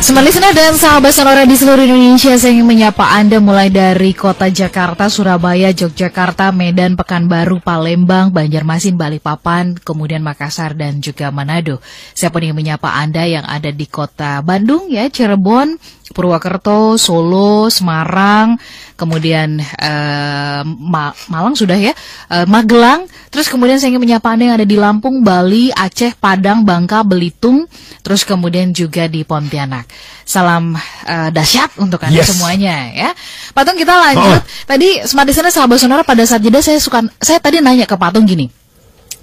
[0.01, 4.49] Smart listener dan sahabat sonora di seluruh Indonesia Saya ingin menyapa Anda mulai dari kota
[4.49, 11.85] Jakarta, Surabaya, Yogyakarta, Medan, Pekanbaru, Palembang, Banjarmasin, Balikpapan, kemudian Makassar dan juga Manado
[12.17, 15.77] Saya pun ingin menyapa Anda yang ada di kota Bandung ya, Cirebon,
[16.17, 18.57] Purwokerto, Solo, Semarang,
[18.97, 21.93] kemudian eh, Ma- Malang sudah ya,
[22.33, 26.65] eh, Magelang, terus kemudian saya ingin menyapa Anda yang ada di Lampung, Bali, Aceh, Padang,
[26.65, 27.69] Bangka, Belitung,
[28.01, 29.87] terus kemudian juga di Pontianak.
[30.27, 30.75] Salam
[31.07, 32.33] eh, dahsyat untuk Anda Yes.
[32.35, 33.11] semuanya ya.
[33.53, 34.41] Patung kita lanjut.
[34.41, 34.45] Oh.
[34.67, 38.27] Tadi smart listener sahabat sonora pada saat jeda saya suka saya tadi nanya ke Patung
[38.27, 38.49] gini.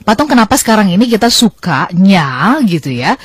[0.04, 3.16] Patung kenapa sekarang ini kita sukanya gitu ya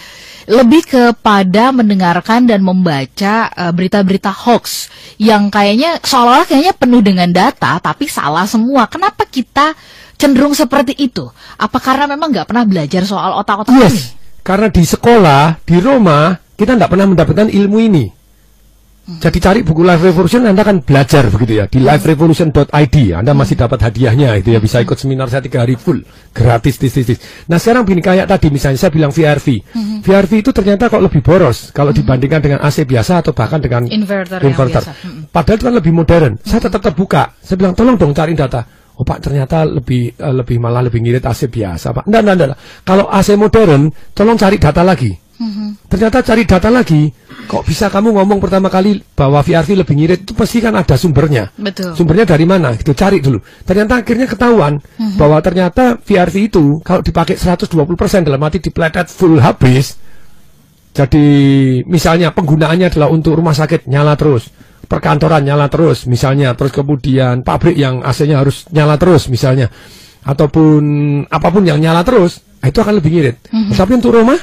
[0.48, 4.88] lebih kepada mendengarkan dan membaca eh, berita-berita hoax
[5.20, 8.88] yang kayaknya seolah-olah kayaknya penuh dengan data tapi salah semua.
[8.88, 9.76] Kenapa kita
[10.16, 11.28] cenderung seperti itu?
[11.60, 13.84] Apa karena memang nggak pernah belajar soal otak-otak ini?
[13.84, 18.17] Yes, karena di sekolah, di Roma, kita tidak pernah mendapatkan ilmu ini.
[19.08, 21.64] Jadi cari buku Live Revolution, Anda akan belajar begitu ya.
[21.64, 24.60] Di liverevolution.id, Anda masih dapat hadiahnya itu ya.
[24.60, 26.04] Bisa ikut seminar saya tiga hari full,
[26.36, 27.18] gratis, tis, tis, tis.
[27.48, 29.64] Nah sekarang begini, kayak tadi misalnya saya bilang VRV.
[30.04, 34.44] VRV itu ternyata kok lebih boros kalau dibandingkan dengan AC biasa atau bahkan dengan Inverter
[34.44, 34.92] yang biasa.
[34.92, 35.32] Mm-mm.
[35.32, 36.32] Padahal itu kan lebih modern.
[36.44, 37.32] Saya tetap terbuka.
[37.40, 38.60] Saya bilang tolong dong cari data.
[38.98, 42.04] Oh Pak ternyata lebih eh, lebih malah lebih ngirit AC biasa Pak.
[42.10, 42.60] Enggak, enggak, enggak.
[42.84, 45.27] Kalau AC modern, tolong cari data lagi.
[45.86, 47.14] Ternyata cari data lagi.
[47.48, 51.48] Kok bisa kamu ngomong pertama kali bahwa VRV lebih ngirit itu pasti kan ada sumbernya.
[51.56, 51.96] Betul.
[51.96, 52.76] Sumbernya dari mana?
[52.76, 53.40] Gitu cari dulu.
[53.64, 54.82] Ternyata akhirnya ketahuan
[55.16, 57.72] bahwa ternyata VRV itu kalau dipakai 120%
[58.26, 59.96] dalam arti dipletet full habis,
[60.92, 61.26] jadi
[61.86, 64.50] misalnya penggunaannya adalah untuk rumah sakit nyala terus,
[64.90, 69.70] perkantoran nyala terus misalnya, terus kemudian pabrik yang AC-nya harus nyala terus misalnya,
[70.26, 70.82] ataupun
[71.30, 73.36] apa pun yang nyala terus, itu akan lebih ngirit.
[73.72, 74.36] Tapi untuk rumah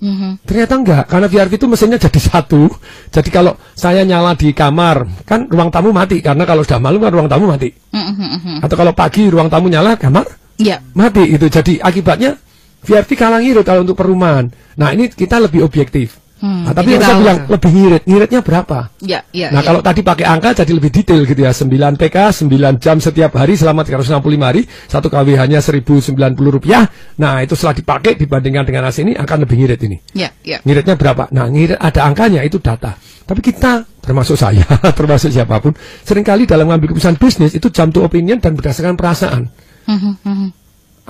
[0.00, 0.48] Mhm.
[0.48, 2.72] ternyata enggak, karena VRV itu mesinnya jadi satu.
[3.12, 7.12] Jadi kalau saya nyala di kamar, kan ruang tamu mati, karena kalau sudah malam kan
[7.12, 7.68] ruang tamu mati.
[7.92, 8.56] Mhm, mhm.
[8.64, 10.24] Atau kalau pagi ruang tamu nyala, kamar
[10.56, 10.80] Ya.
[10.96, 11.46] mati itu.
[11.52, 12.36] Jadi akibatnya
[12.80, 14.48] VRV kalah ngirit kalau untuk perumahan.
[14.80, 16.16] Nah ini kita lebih objektif.
[16.40, 18.88] Hmm, Nah, tapi kita bilang lebih ngirit, ngiritnya berapa?
[19.04, 19.52] Ya, ya.
[19.52, 19.68] Nah ya.
[19.68, 22.16] kalau tadi pakai angka jadi lebih detail gitu ya 9 PK
[22.48, 26.16] 9 jam setiap hari selama 365 hari 1 KWH-nya 1090
[26.48, 26.88] rupiah
[27.20, 30.64] Nah itu setelah dipakai dibandingkan dengan AC ini akan lebih ngirit ini Ya, ya.
[30.64, 31.28] Ngiritnya berapa?
[31.28, 34.64] Nah ngirit ada angkanya itu data Tapi kita termasuk saya
[34.98, 39.44] termasuk siapa pun Seringkali dalam mengambil keputusan bisnis itu jam to opinion dan berdasarkan perasaan
[39.80, 40.48] Mhm, mhm,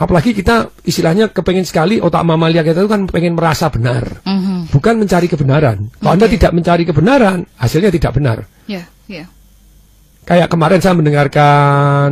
[0.00, 4.72] Apalagi kita istilahnya kepengen sekali otak mamalia kita itu kan pengen merasa benar mhm.
[4.72, 6.40] Bukan mencari kebenaran Kalau Anda Oke.
[6.40, 9.26] tidak mencari kebenaran hasilnya tidak benar Ya, ya.
[10.30, 12.10] Kayak kemarin saya mendengarkan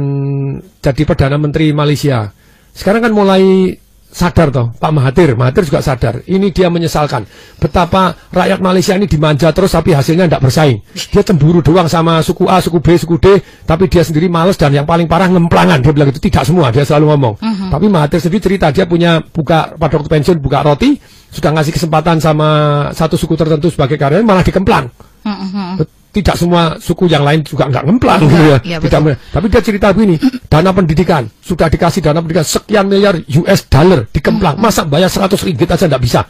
[0.83, 2.35] jadi Perdana Menteri Malaysia.
[2.75, 3.71] Sekarang kan mulai
[4.09, 5.37] sadar toh, Pak Mahathir.
[5.37, 6.25] Mahathir juga sadar.
[6.25, 7.29] Ini dia menyesalkan
[7.61, 10.81] betapa rakyat Malaysia ini dimanja terus tapi hasilnya tidak bersaing.
[11.13, 13.27] Dia cemburu doang sama suku A, suku B, suku D,
[13.69, 15.85] tapi dia sendiri males dan yang paling parah ngemplangan.
[15.85, 17.35] Dia bilang itu tidak semua, dia selalu ngomong.
[17.69, 20.97] Tapi Mahathir sendiri cerita dia punya buka pada waktu pensiun buka roti,
[21.29, 22.49] sudah ngasih kesempatan sama
[22.97, 24.89] satu suku tertentu sebagai karyawan malah dikemplang
[25.29, 25.98] Mhm, mhm.
[26.21, 28.59] Tidak semua suku yang lain juga nggak ngemplang gitu ya.
[28.65, 29.17] iya, tidak betul.
[29.35, 30.17] tapi dia cerita begini,
[30.49, 35.69] dana pendidikan sudah dikasih dana pendidikan sekian miliar US dollar dikemplang, masa bayar 100 ringgit
[35.71, 36.21] aja nggak bisa.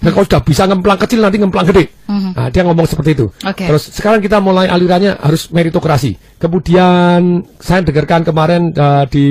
[0.00, 1.84] Nah, kalau sudah bisa ngemplang kecil nanti ngemplang gede.
[2.06, 3.26] Nah, dia ngomong seperti itu.
[3.40, 3.64] Oke.
[3.64, 6.36] Terus sekarang kita mulai alirannya harus meritokrasi.
[6.36, 9.26] Kemudian saya dengarkan kemarin uh, di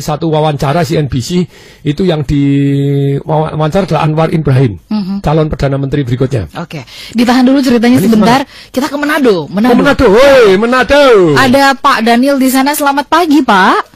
[0.00, 1.44] satu wawancara CNBC
[1.84, 2.40] itu yang di
[3.20, 4.80] wawa- wawancara adalah Anwar Ibrahim,
[5.20, 6.48] calon perdana menteri berikutnya.
[6.56, 8.40] Oke, ditahan dulu ceritanya Ini sebentar.
[8.72, 9.44] Kita ke Manado.
[9.44, 9.76] Oh, Manado.
[9.76, 11.36] Manado, woi, Manado.
[11.36, 12.72] Ada Pak Daniel di sana.
[12.72, 13.93] Selamat pagi, Pak.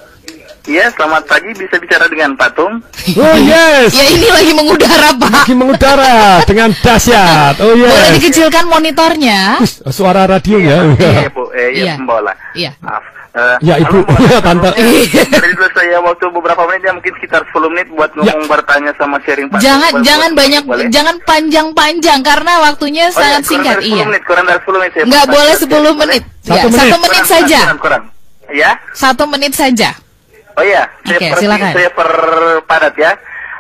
[0.68, 1.48] Iya, selamat pagi.
[1.50, 2.76] Bisa bicara dengan Patung?
[3.16, 5.31] Oh yes, Ya ini lagi mengudara, Pak.
[5.33, 7.57] lagi mengudara dengan dahsyat.
[7.59, 8.20] Oh Boleh yes.
[8.20, 9.57] dikecilkan monitornya?
[9.88, 10.85] Suara radio ya.
[10.92, 11.48] Iya, Bu.
[11.50, 11.83] Eh, Iya.
[11.83, 12.33] iya, Pembola.
[12.52, 12.70] Iya.
[12.78, 13.00] Maaf.
[13.31, 13.96] Eh, Ya, Ibu.
[14.28, 14.68] Ya, Tante.
[14.68, 19.16] Tadi dulu saya waktu beberapa menit ya, mungkin sekitar 10 menit buat ngomong bertanya sama
[19.24, 19.64] sharing Patung.
[19.64, 20.38] Jangan Boleh- jangan boleh?
[20.38, 20.85] banyak Boleh?
[20.90, 23.74] jangan panjang-panjang karena waktunya Oh, iya, sangat kurang singkat.
[23.74, 24.04] dari 10 Iya.
[24.04, 25.33] menit, kurang dari 10 menit saya Nggak bertanya.
[25.33, 25.64] boleh Boleh?
[25.64, 26.22] 10 menit.
[26.38, 26.76] Satu Ya, menit.
[26.78, 27.61] Satu menit kurang, saja.
[27.62, 28.02] Kurang, kurang.
[28.50, 28.70] Ya?
[28.92, 29.90] Satu menit saja.
[30.59, 31.71] Oh iya, saya per- silakan.
[31.71, 33.12] saya perpadat ya.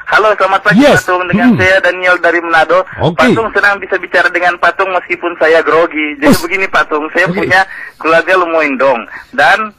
[0.08, 1.04] Halo, selamat pagi Yes.
[1.04, 1.22] Patung.
[1.28, 1.58] Dengan Hmm.
[1.60, 2.80] saya Daniel dari Manado.
[2.98, 3.22] Oke.
[3.22, 6.16] Patung senang bisa bicara dengan Patung meskipun saya grogi.
[6.16, 6.40] Jadi Us.
[6.40, 7.38] begini Patung, saya Oke.
[7.38, 7.60] punya
[7.94, 9.70] keluarga Lumoindong dan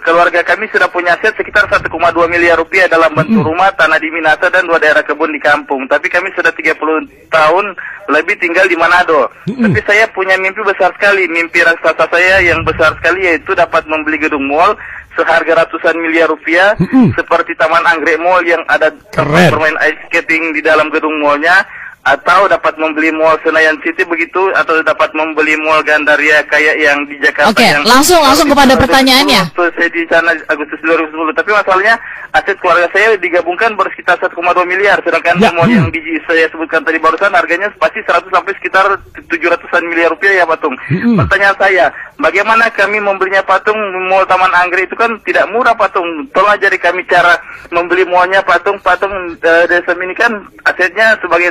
[0.00, 1.90] keluarga kami sudah punya aset sekitar 1,2
[2.28, 5.84] miliar rupiah dalam bentuk rumah, tanah di Minasa dan dua daerah kebun di kampung.
[5.84, 7.64] Tapi kami sudah 30 tahun
[8.06, 9.26] lebih tinggal di Manado.
[9.48, 9.64] Mm-mm.
[9.64, 11.24] Tapi saya punya mimpi besar sekali.
[11.26, 14.76] Mimpi raksasa saya yang besar sekali yaitu dapat membeli gedung mall
[15.14, 17.14] seharga ratusan miliar rupiah Mm-mm.
[17.14, 21.64] seperti Taman Anggrek Mall yang ada tempat bermain ice skating di dalam gedung mallnya
[22.04, 27.16] atau dapat membeli mall Senayan City begitu atau dapat membeli mall Gandaria kayak yang di
[27.16, 29.48] Jakarta Oke, yang langsung- langsung kepada pertanyaannya.
[29.56, 31.96] Waktu saya di sana Agustus 2010 tapi masalahnya
[32.36, 35.76] aset keluarga saya digabungkan bersekitar 1,2 miliar sedangkan Ya, mall hmm.
[35.76, 38.86] yang di, saya sebutkan tadi barusan harganya pasti 100 sampai sekitar
[39.26, 40.76] 700-an miliar rupiah ya Patung.
[40.86, 41.18] Hmm.
[41.20, 41.86] Pertanyaan saya,
[42.22, 46.06] bagaimana kami membelinya Patung mall Taman Anggrek itu kan tidak murah Patung.
[46.30, 47.34] Tolong ajari kami cara
[47.74, 48.78] membeli mallnya Patung.
[48.78, 50.32] Patung eh, desa ini kan
[50.64, 51.50] asetnya sebagai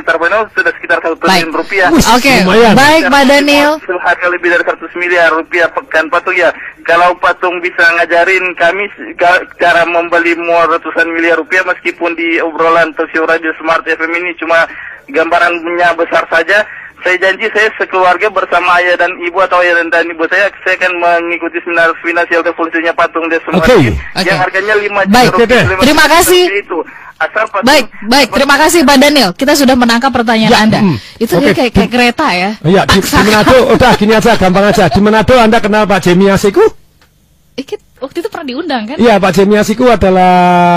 [0.51, 1.19] sudah sekitar 1 Baik.
[1.19, 1.87] triliun rupiah.
[1.89, 2.73] Oke, lumayan.
[2.75, 3.71] baik Pak Daniel.
[3.99, 6.51] Harga lebih dari 100 miliar rupiah pekan Patung ya.
[6.83, 8.83] Kalau Patung bisa ngajarin kami
[9.15, 14.35] ca- cara membeli mall ratusan miliar rupiah meskipun di obrolan Tosio Radio Smart FM ini
[14.35, 14.67] cuma
[15.07, 16.63] gambarannya besar saja.
[17.03, 20.79] Saya janji saya sekeluarga bersama ayah dan ibu atau ayah dan, dan ibu saya saya
[20.79, 23.43] akan mengikuti seminar finansial revolusinya Patung Desa.
[23.51, 24.23] Martin Oke.
[24.23, 25.31] yang harganya 5 juta Baik.
[25.35, 25.63] rupiah.
[25.67, 26.43] Lima terima juta kasih.
[26.55, 26.79] Itu.
[27.19, 28.27] Asal Baik, baik.
[28.33, 29.29] Terima kasih Pak Daniel.
[29.31, 30.79] Kita sudah menangkap pertanyaan Ya, Anda.
[30.83, 30.95] mm.
[31.21, 32.49] Itu dia kayak, kayak kereta ya.
[32.59, 34.85] Iya, di, di Manado, udah gini aja, gampang aja.
[34.91, 36.63] Di Manado Anda kenal Pak Jemi Asiku?
[37.53, 38.95] Ikit waktu itu pernah diundang kan?
[38.99, 40.33] Iya, Pak Jemi Asiku adalah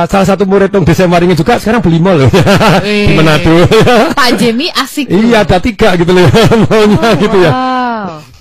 [0.06, 2.30] salah satu murid Tung Desa Waringin juga, sekarang beli mall loh.
[2.86, 3.16] di.
[3.16, 3.66] Manado.
[4.14, 5.08] Pak Jemi asik.
[5.08, 6.28] iya, ada tiga gitu loh,
[6.68, 7.50] mallnya gitu ya.
[7.50, 7.64] Wow.
[8.06, 8.35] Ya,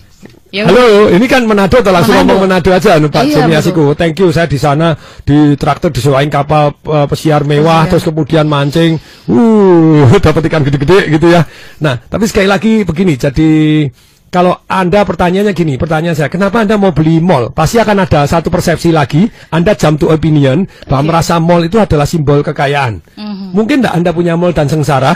[0.64, 2.32] Halo, ini kan Manado atau langsung Manado.
[2.32, 3.60] ngomong Manado aja anu Pak Iya, Jemi betul.
[3.60, 3.84] Asiku.
[3.92, 4.96] Thank you, saya di sana
[5.28, 7.92] di traktor disewain kapal eh, pesiar mewah, Pesiar.
[7.92, 8.96] terus kemudian mancing,
[9.28, 11.44] uh, dapat ikan gede-gede gitu ya.
[11.84, 13.84] Nah, tapi sekali lagi begini, jadi
[14.36, 17.56] kalau Anda pertanyaannya gini, pertanyaan saya, kenapa Anda mau beli mall?
[17.56, 22.04] Pasti akan ada satu persepsi lagi, Anda jump to opinion bahwa merasa mall itu adalah
[22.04, 23.00] simbol kekayaan.
[23.16, 23.56] Mhm.
[23.56, 25.16] Mungkin enggak Anda punya mall dan sengsara?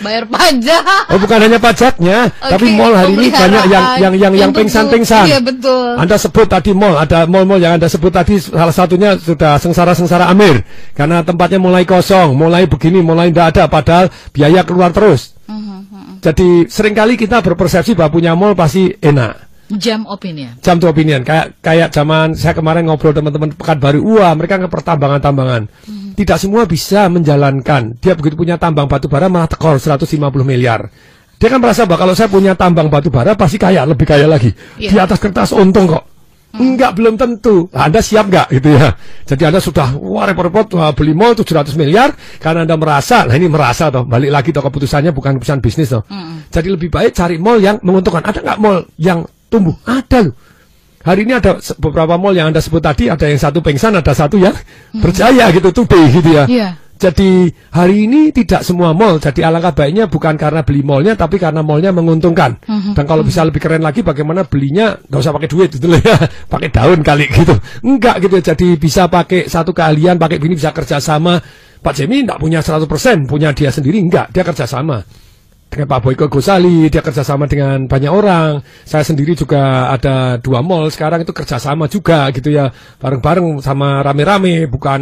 [0.00, 0.82] bayar pajak.
[1.12, 5.28] Oh bukan hanya pajaknya, Oke, tapi mall hari ini banyak yang yang yang yang pingsan-pingsan.
[5.28, 6.00] Iya, betul.
[6.00, 10.64] Anda sebut tadi mall, ada mall-mall yang Anda sebut tadi salah satunya sudah sengsara-sengsara Amir
[10.96, 15.36] karena tempatnya mulai kosong, mulai begini, mulai tidak ada padahal biaya keluar terus.
[15.44, 19.46] Mhm, Jadi sering kali kita berpersepsi bahwa punya mall pasti enak.
[19.78, 20.58] Jam opinion.
[20.58, 25.70] Jam to opinion kayak kayak zaman saya kemarin ngobrol teman-teman Pekanbaru, wah mereka ke pertambangan-tambangan.
[26.18, 27.94] Tidak semua bisa menjalankan.
[28.02, 30.90] Dia begitu punya tambang batu bara malah tekor 150 miliar.
[31.38, 34.50] Dia kan merasa bahwa kalau saya punya tambang batu bara pasti kaya, lebih kaya lagi.
[34.82, 34.90] Iya.
[34.90, 36.15] Di atas kertas untung kok.
[36.54, 37.68] Enggak, belum tentu.
[37.74, 38.94] Anda siap nggak gitu ya?
[39.26, 43.50] Jadi Anda sudah wah repot-repot wah, beli mall 700 miliar karena Anda merasa, nah ini
[43.50, 46.06] merasa toh, balik lagi toh keputusannya bukan keputusan bisnis toh.
[46.48, 48.24] Jadi lebih baik cari mall yang menguntungkan.
[48.24, 49.76] Ada nggak mall yang tumbuh?
[49.84, 50.34] Ada loh.
[51.06, 54.42] Hari ini ada beberapa mall yang Anda sebut tadi, ada yang satu pengsan, ada satu
[54.42, 54.56] yang
[54.90, 56.44] berjaya gitu, today gitu ya.
[56.50, 56.68] Iya.
[56.96, 59.20] Jadi hari ini tidak semua mall.
[59.20, 62.56] Jadi alangkah baiknya bukan karena beli mallnya, tapi karena mallnya menguntungkan.
[62.96, 66.16] Dan kalau bisa lebih keren lagi, bagaimana belinya nggak usah pakai duit gitu loh ya,
[66.52, 67.54] pakai daun kali gitu.
[67.84, 68.36] Enggak gitu.
[68.40, 71.36] Jadi bisa pakai satu keahlian, pakai ini bisa kerjasama.
[71.76, 75.25] Pak Jemi nggak punya 100%, punya dia sendiri enggak, dia kerjasama
[75.76, 78.64] dengan Pak Boyko Gosali, dia kerjasama dengan banyak orang.
[78.88, 84.64] Saya sendiri juga ada dua mall sekarang itu kerjasama juga gitu ya, bareng-bareng sama rame-rame,
[84.72, 85.00] bukan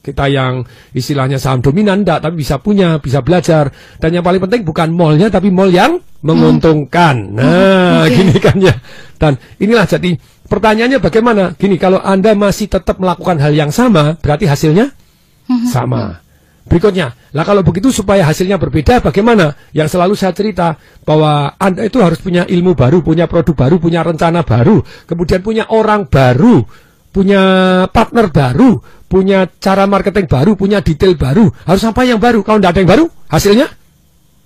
[0.00, 0.64] kita yang
[0.96, 3.68] istilahnya saham dominan, enggak, tapi bisa punya, bisa belajar.
[4.00, 7.36] Dan yang paling penting bukan mallnya, tapi mall yang menguntungkan.
[7.36, 8.16] Nah, Oke.
[8.16, 8.72] gini kan ya.
[9.20, 10.16] Dan inilah jadi
[10.48, 11.52] pertanyaannya bagaimana?
[11.60, 14.88] Gini, kalau Anda masih tetap melakukan hal yang sama, berarti hasilnya
[15.68, 16.24] sama.
[16.68, 19.56] Berikutnya, lah kalau begitu supaya hasilnya berbeda bagaimana?
[19.72, 24.04] Yang selalu saya cerita bahwa Anda itu harus punya ilmu baru, punya produk baru, punya
[24.04, 26.68] rencana baru, kemudian punya orang baru,
[27.08, 27.42] punya
[27.88, 31.48] partner baru, punya cara marketing baru, punya detail baru.
[31.64, 32.44] Harus apa yang baru?
[32.44, 33.66] Kalau tidak ada yang baru, hasilnya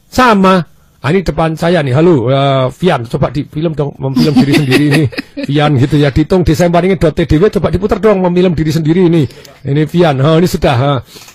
[0.06, 0.71] sama.
[1.02, 4.84] Ah, ini depan saya nih, halo, eh, Vian, coba di film dong, memfilm diri sendiri
[4.86, 5.02] ini,
[5.50, 9.26] Vian gitu ya, ditung desain .tdw, coba diputar dong, memfilm diri sendiri ini,
[9.66, 10.92] ini Vian, oh, ini sudah, ha.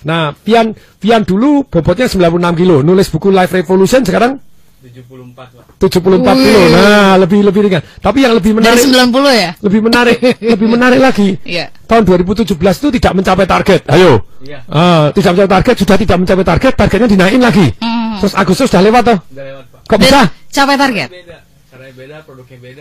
[0.08, 4.40] nah, Vian, Vian dulu bobotnya 96 kilo, nulis buku Life Revolution sekarang
[5.76, 9.50] 74 kilo, nah, lebih lebih ringan, tapi yang lebih Dari menarik, 90 ya?
[9.60, 10.16] lebih menarik,
[10.56, 11.68] lebih menarik lagi, Iya.
[11.84, 13.84] tahun 2017 itu tidak mencapai target.
[13.84, 14.24] Ayo.
[14.72, 17.68] Ah, tidak mencapai target, sudah tidak mencapai target, targetnya dinaikin lagi.
[18.18, 19.18] Terus Agustus sudah lewat toh?
[19.88, 20.28] Kok bisa?
[20.52, 21.08] Capai target.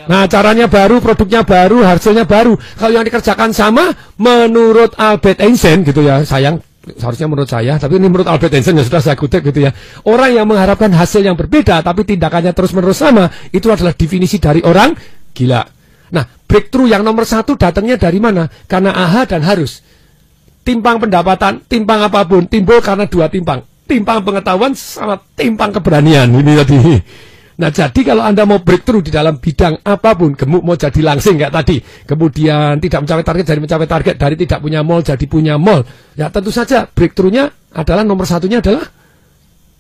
[0.07, 2.59] Nah, caranya baru, produknya baru, hasilnya baru.
[2.75, 8.07] Kalau yang dikerjakan sama, menurut Albert Einstein gitu ya, sayang seharusnya menurut saya, tapi ini
[8.07, 9.71] menurut Albert Einstein ya sudah saya kutip gitu ya.
[10.07, 14.95] Orang yang mengharapkan hasil yang berbeda, tapi tindakannya terus-menerus sama, itu adalah definisi dari orang
[15.35, 15.63] gila.
[16.11, 18.47] Nah, breakthrough yang nomor satu datangnya dari mana?
[18.67, 19.83] Karena aha dan harus.
[20.63, 23.63] Timpang pendapatan, timpang apa pun, timbul karena dua timpang.
[23.87, 26.27] Timpang pengetahuan sama timpang keberanian.
[26.27, 26.77] Ini tadi.
[27.57, 31.41] Nah, jadi kalau Anda mau breakthrough di dalam bidang apa pun, gemuk mau jadi langsing
[31.41, 35.57] kayak tadi, kemudian tidak mencapai target jadi mencapai target, dari tidak punya mall jadi punya
[35.57, 35.81] mall,
[36.13, 38.85] ya tentu saja breakthrough-nya adalah nomor satunya adalah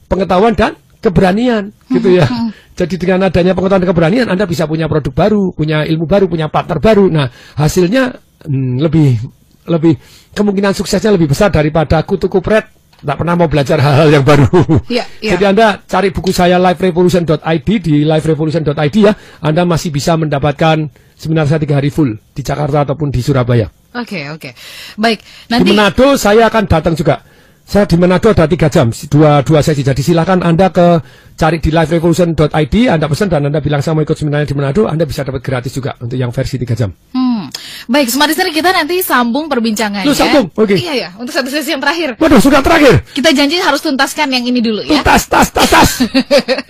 [0.09, 2.25] pengetahuan dan keberanian gitu ya.
[2.73, 6.49] Jadi dengan adanya pengetahuan dan keberanian Anda bisa punya produk baru, punya ilmu baru, punya
[6.49, 7.05] partner baru.
[7.13, 7.29] Nah,
[7.61, 8.09] hasilnya
[8.41, 9.21] hmm, lebih
[9.69, 9.93] lebih
[10.33, 14.49] kemungkinan suksesnya lebih besar daripada kutu kupret tidak pernah mau belajar hal-hal yang baru.
[14.89, 15.31] Iya, iya.
[15.37, 21.61] Jadi Anda cari buku saya liverevolution.id di liverevolution.id ya, Anda masih bisa mendapatkan seminar saya
[21.61, 23.69] tiga hari full di Jakarta ataupun di Surabaya.
[23.97, 24.53] Oke, oke.
[24.97, 27.21] Baik, Di nanti Manado saya akan datang juga.
[27.67, 29.83] Saya di Manado ada tiga jam, dua dua sesi.
[29.83, 31.03] Jadi silakan Anda ke
[31.35, 35.03] cari di liverevolution.id, Anda pesan dan Anda bilang saya mau ikut seminarnya di Manado, Anda
[35.03, 36.95] bisa dapat gratis juga untuk yang versi tiga jam.
[37.11, 37.51] Hmm.
[37.91, 40.07] Baik, Smart Listener kita nanti sambung perbincangannya.
[40.07, 40.47] Lu sambung?
[40.55, 40.79] Oke.
[40.79, 42.15] Iya ya, untuk satu sesi yang terakhir.
[42.15, 43.03] Waduh, sudah terakhir.
[43.11, 45.03] Kita janji harus tuntaskan yang ini dulu ya.
[45.03, 45.91] Tas, tas, tas, tas.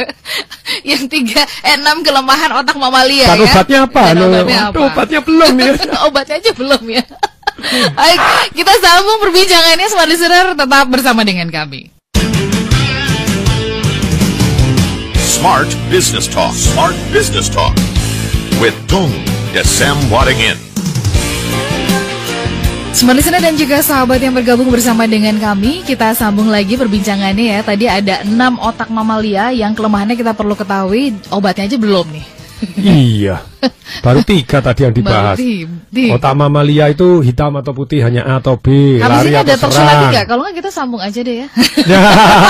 [0.98, 3.54] yang tiga, eh, enam kelemahan otak mamalia Dan ya.
[3.54, 4.02] obatnya apa?
[4.18, 4.74] Dan obatnya apa?
[4.74, 5.68] aduh, obatnya belum nih.
[6.10, 7.06] obatnya aja belum ya.
[7.98, 8.20] Baik,
[8.54, 11.90] kita sambung perbincangannya Smart Listener tetap bersama dengan kami.
[15.18, 16.54] Smart Business Talk.
[16.54, 17.74] Smart Business Talk.
[18.62, 19.10] With Tung
[19.58, 20.58] Desem Waddingin.
[22.94, 27.60] Smart Listener dan juga sahabat yang bergabung bersama dengan kami, kita sambung lagi perbincangannya ya.
[27.66, 32.37] Tadi ada enam otak mamalia yang kelemahannya kita perlu ketahui, obatnya aja belum nih.
[32.78, 33.42] Iya.
[34.00, 35.40] Baru tiga tadi yang dibahas.
[36.14, 39.56] Otak mamalia itu hitam atau putih hanya A atau B, Habis lari ini atau ada
[39.58, 40.28] talk show lagi serang.
[40.28, 41.48] Kalau nggak kita sambung aja deh ya.
[41.88, 42.02] Ya,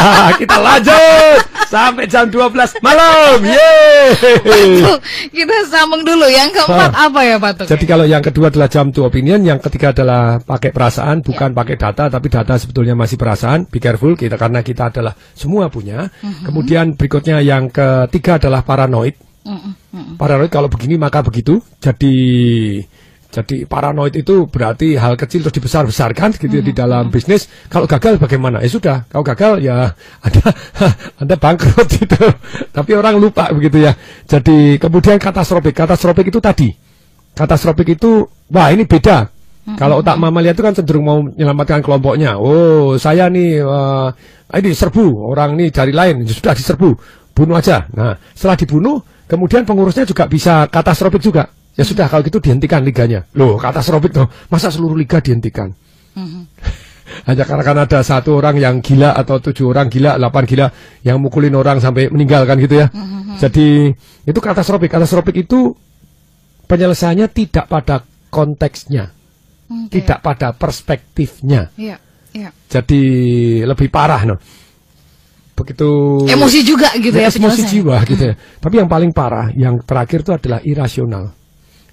[0.42, 3.38] kita lanjut sampai jam 12 malam.
[3.40, 4.84] Yeay.
[5.32, 6.26] Kita sambung dulu.
[6.28, 7.08] Yang keempat Ah.
[7.08, 7.70] apa ya Pak?
[7.70, 11.76] Jadi kalau yang kedua adalah jam to opinion, yang ketiga adalah pakai perasaan, bukan pakai
[11.78, 13.70] data, tapi data sebetulnya masih perasaan.
[13.70, 16.10] Be careful kita karena kita adalah semua punya.
[16.44, 19.27] Kemudian berikutnya yang ketiga adalah paranoid.
[20.20, 21.64] Paranoid kalau begini maka begitu.
[21.80, 22.16] Jadi
[23.28, 27.52] jadi paranoid itu berarti hal kecil terus dibesar-besarkan gitu ya di dalam bisnis.
[27.68, 28.64] Kalau gagal bagaimana?
[28.64, 29.92] Ya sudah, kalau gagal ya
[30.26, 30.46] Anda
[31.20, 32.24] Anda bangkrut gitu.
[32.72, 33.94] Tapi orang lupa begitu ya.
[34.26, 35.76] Jadi kemudian katastrofik.
[35.76, 36.72] Katastrofik itu tadi.
[37.36, 39.30] Katastrofik itu wah ini beda.
[39.76, 42.40] Kalau otak mamalia itu kan cenderung mau menyelamatkan kelompoknya.
[42.40, 44.08] Oh, saya nih eh,
[44.64, 46.96] ini serbu orang nih dari lain sudah diserbu,
[47.36, 47.84] bunuh aja.
[47.92, 51.52] Nah, setelah dibunuh, kemudian pengurusnya juga bisa katastrofik juga.
[51.78, 53.22] Ya sudah kalau gitu dihentikan liganya.
[53.38, 54.26] Loh, katastrofik tuh.
[54.50, 55.70] Masa seluruh liga dihentikan?
[57.28, 60.68] Hanya karena kan ada satu orang yang gila atau tujuh orang gila, delapan gila
[61.08, 62.88] yang mukulin orang sampai meninggal kan gitu ya.
[63.38, 63.94] Jadi
[64.28, 64.92] itu katastrofik.
[64.92, 65.72] Katastrofik itu
[66.68, 69.14] penyelesaiannya tidak pada konteksnya,
[69.72, 70.02] Oke.
[70.02, 71.72] tidak pada perspektifnya.
[71.80, 71.98] Iya,
[72.36, 72.50] iya.
[72.68, 73.02] Jadi
[73.64, 74.36] lebih parah no.
[75.58, 75.90] Begitu
[76.30, 77.72] Emosi juga gitu ya, emosi penyelesaian.
[77.74, 78.34] jiwa gitu ya.
[78.38, 81.34] Tapi yang paling parah, yang terakhir itu adalah irasional.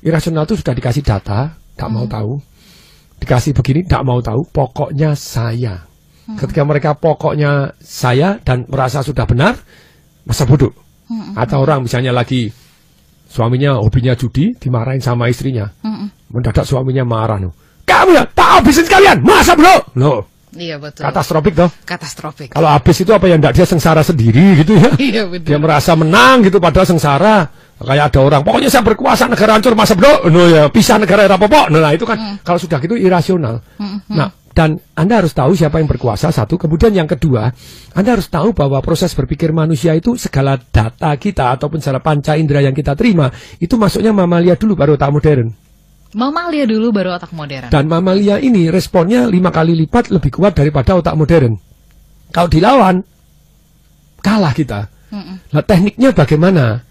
[0.05, 2.37] Irasional itu sudah dikasih data, tak mau tahu.
[3.25, 4.45] Dikasih begini, tak mau tahu.
[4.53, 5.81] Pokoknya saya.
[6.25, 9.57] Ketika mereka pokoknya saya dan merasa sudah benar,
[10.29, 10.73] masa bodoh.
[11.33, 12.53] Atau orang misalnya lagi
[13.29, 15.73] suaminya hobinya judi, dimarahin sama istrinya.
[16.29, 17.57] Mendadak suaminya marah no.
[17.85, 19.77] Kamu ya, tak habisin sekalian, masa bro?
[20.01, 20.25] Loh,
[20.55, 21.03] Iya betul.
[21.05, 21.71] katastrofik toh.
[21.85, 22.49] Katastrofik.
[22.55, 24.91] Kalau habis itu apa yang enggak dia sengsara sendiri gitu ya.
[25.15, 25.49] Iya betul.
[25.55, 27.51] Dia merasa menang gitu padahal sengsara.
[27.75, 30.31] Kayak ada orang, pokoknya saya berkuasa negara hancur masa bro.
[30.31, 31.75] No ya, pisah negara era popok.
[31.75, 33.61] Nah, itu kan kalau sudah gitu irasional.
[34.09, 36.55] Nah, dan Anda harus tahu siapa yang berkuasa satu.
[36.55, 37.51] Kemudian yang kedua,
[37.99, 42.63] Anda harus tahu bahwa proses berpikir manusia itu segala data kita ataupun segala panca indera
[42.63, 45.64] yang kita terima itu masuknya mamalia dulu baru otak modern.
[46.15, 47.75] Mamalia dulu baru otak modern.
[47.75, 51.59] Dan mamalia ini responnya lima kali lipat lebih kuat daripada otak modern.
[52.31, 53.03] Kalau dilawan,
[54.23, 54.81] kalah kita.
[55.55, 56.83] Nah, tekniknya bagaimana?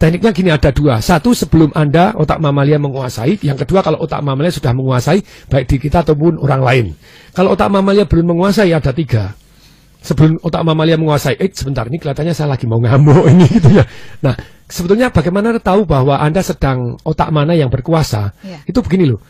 [0.00, 1.04] Tekniknya gini ada dua.
[1.04, 3.44] Satu sebelum Anda otak mamalia menguasai.
[3.44, 5.20] Yang kedua kalau otak mamalia sudah menguasai
[5.52, 6.86] baik di kita ataupun orang lain.
[7.36, 9.36] Kalau otak mamalia belum menguasai ada tiga.
[10.00, 13.84] Sebelum otak mamalia menguasai, eh sebentar ini kelihatannya saya lagi mau ngamuk ini gitu ya.
[14.24, 14.32] Nah
[14.66, 18.34] sebetulnya bagaimana Anda tahu bahwa Anda sedang otak mana yang berkuasa?
[18.42, 18.58] Iya.
[18.66, 19.20] Itu begini loh.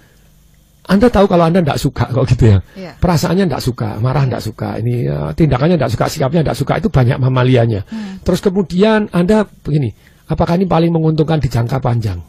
[0.86, 2.58] Anda tahu kalau Anda tidak suka kok gitu ya.
[2.78, 2.92] Iya.
[2.96, 6.88] Perasaannya tidak suka, marah tidak suka, ini eh, tindakannya tidak suka, sikapnya tidak suka itu
[6.88, 7.82] banyak mamalianya.
[8.22, 9.90] Terus kemudian Anda begini,
[10.30, 12.22] apakah ini paling menguntungkan di jangka panjang?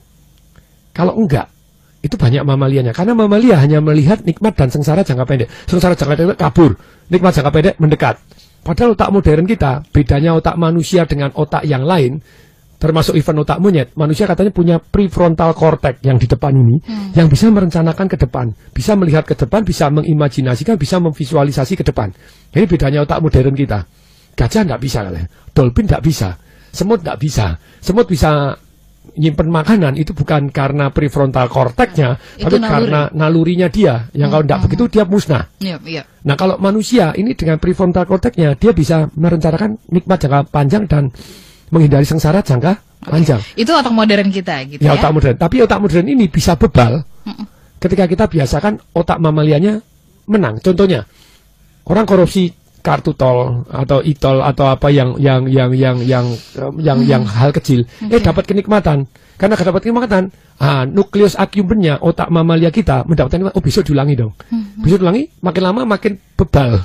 [0.97, 1.45] Kalau enggak,
[2.01, 2.93] itu banyak mamalianya.
[2.97, 5.49] Karena mamalia hanya melihat nikmat dan sengsara jangka pendek.
[5.69, 6.73] Sengsara jangka pendek kabur,
[7.13, 8.15] nikmat jangka pendek mendekat.
[8.65, 12.19] Padahal otak modern kita, bedanya otak manusia dengan otak yang lain,
[12.77, 16.77] termasuk event otak monyet, manusia katanya punya prefrontal cortex yang di depan ini,
[17.17, 22.13] yang bisa merencanakan ke depan, bisa melihat ke depan, bisa mengimajinasikan, bisa memvisualisasi ke depan.
[22.53, 23.81] Ini bedanya otak modern kita.
[24.37, 25.29] Gajah tidak bisa, katanya.
[25.49, 26.29] dolphin tidak bisa,
[26.69, 27.57] semut tidak bisa.
[27.81, 28.53] Semut bisa
[29.17, 32.69] nyimpen makanan itu bukan karena prefrontal cortexnya, Itu tapi naluri.
[32.69, 34.05] karena nalurinya dia.
[34.13, 35.43] Yang kalau tidak begitu dia musnah.
[35.57, 36.03] Iya, iya.
[36.29, 41.09] Nah kalau manusia ini dengan prefrontal cortexnya dia bisa merencanakan nikmat jangka panjang dan
[41.69, 43.41] menghindari sengsara jangka panjang.
[43.53, 44.99] Itu otak modern kita gitu Ya, ya.
[44.99, 45.35] otak modern.
[45.37, 47.03] Tapi otak modern ini bisa bebal
[47.77, 49.79] ketika kita biasakan otak mamalianya
[50.27, 50.59] menang.
[50.63, 51.05] Contohnya
[51.87, 52.51] orang korupsi
[52.81, 56.25] kartu tol atau e-tol atau apa yang yang yang yang yang
[56.79, 62.71] yang yang hal kecil eh dapat kenikmatan karena dapat kenikmatan ah nukleus accumbens-nya otak mamalia
[62.71, 64.31] kita mendapatkan oh besok diulangi dong
[64.79, 66.79] besok diulangi makin lama makin bebal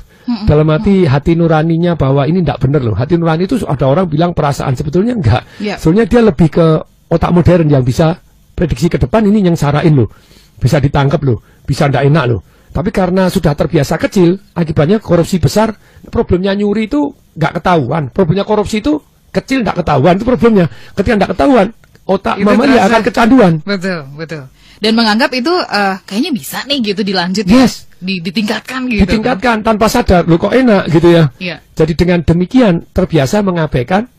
[0.46, 4.30] dalam hati hati nuraninya bahwa ini tidak benar loh hati nurani itu ada orang bilang
[4.32, 5.74] perasaan sebetulnya enggak Ya.
[5.78, 6.66] Soalnya dia lebih ke
[7.10, 8.16] otak modern yang bisa
[8.54, 10.08] prediksi ke depan ini yang sarain loh.
[10.56, 12.40] Bisa ditangkap loh, bisa ndak enak loh.
[12.72, 15.74] Tapi karena sudah terbiasa kecil, akibatnya korupsi besar,
[16.08, 18.08] problemnya nyuri itu nggak ketahuan.
[18.08, 18.96] Problemnya korupsi itu
[19.28, 20.66] kecil nggak ketahuan, itu problemnya.
[20.96, 21.66] Ketika nggak ketahuan,
[22.08, 22.88] otak Itu mamalia terasa.
[22.88, 23.52] akan kecanduan.
[23.66, 24.42] Betul, betul.
[24.82, 27.86] Dan menganggap itu eh, kayaknya bisa nih gitu dilanjut Yes.
[27.86, 28.02] ya.
[28.02, 29.06] Di, ditingkatkan gitu.
[29.06, 31.30] Ditingkatkan tanpa sadar, loh kok enak gitu ya.
[31.38, 31.62] Iya.
[31.78, 34.10] Jadi dengan demikian terbiasa mengabaikan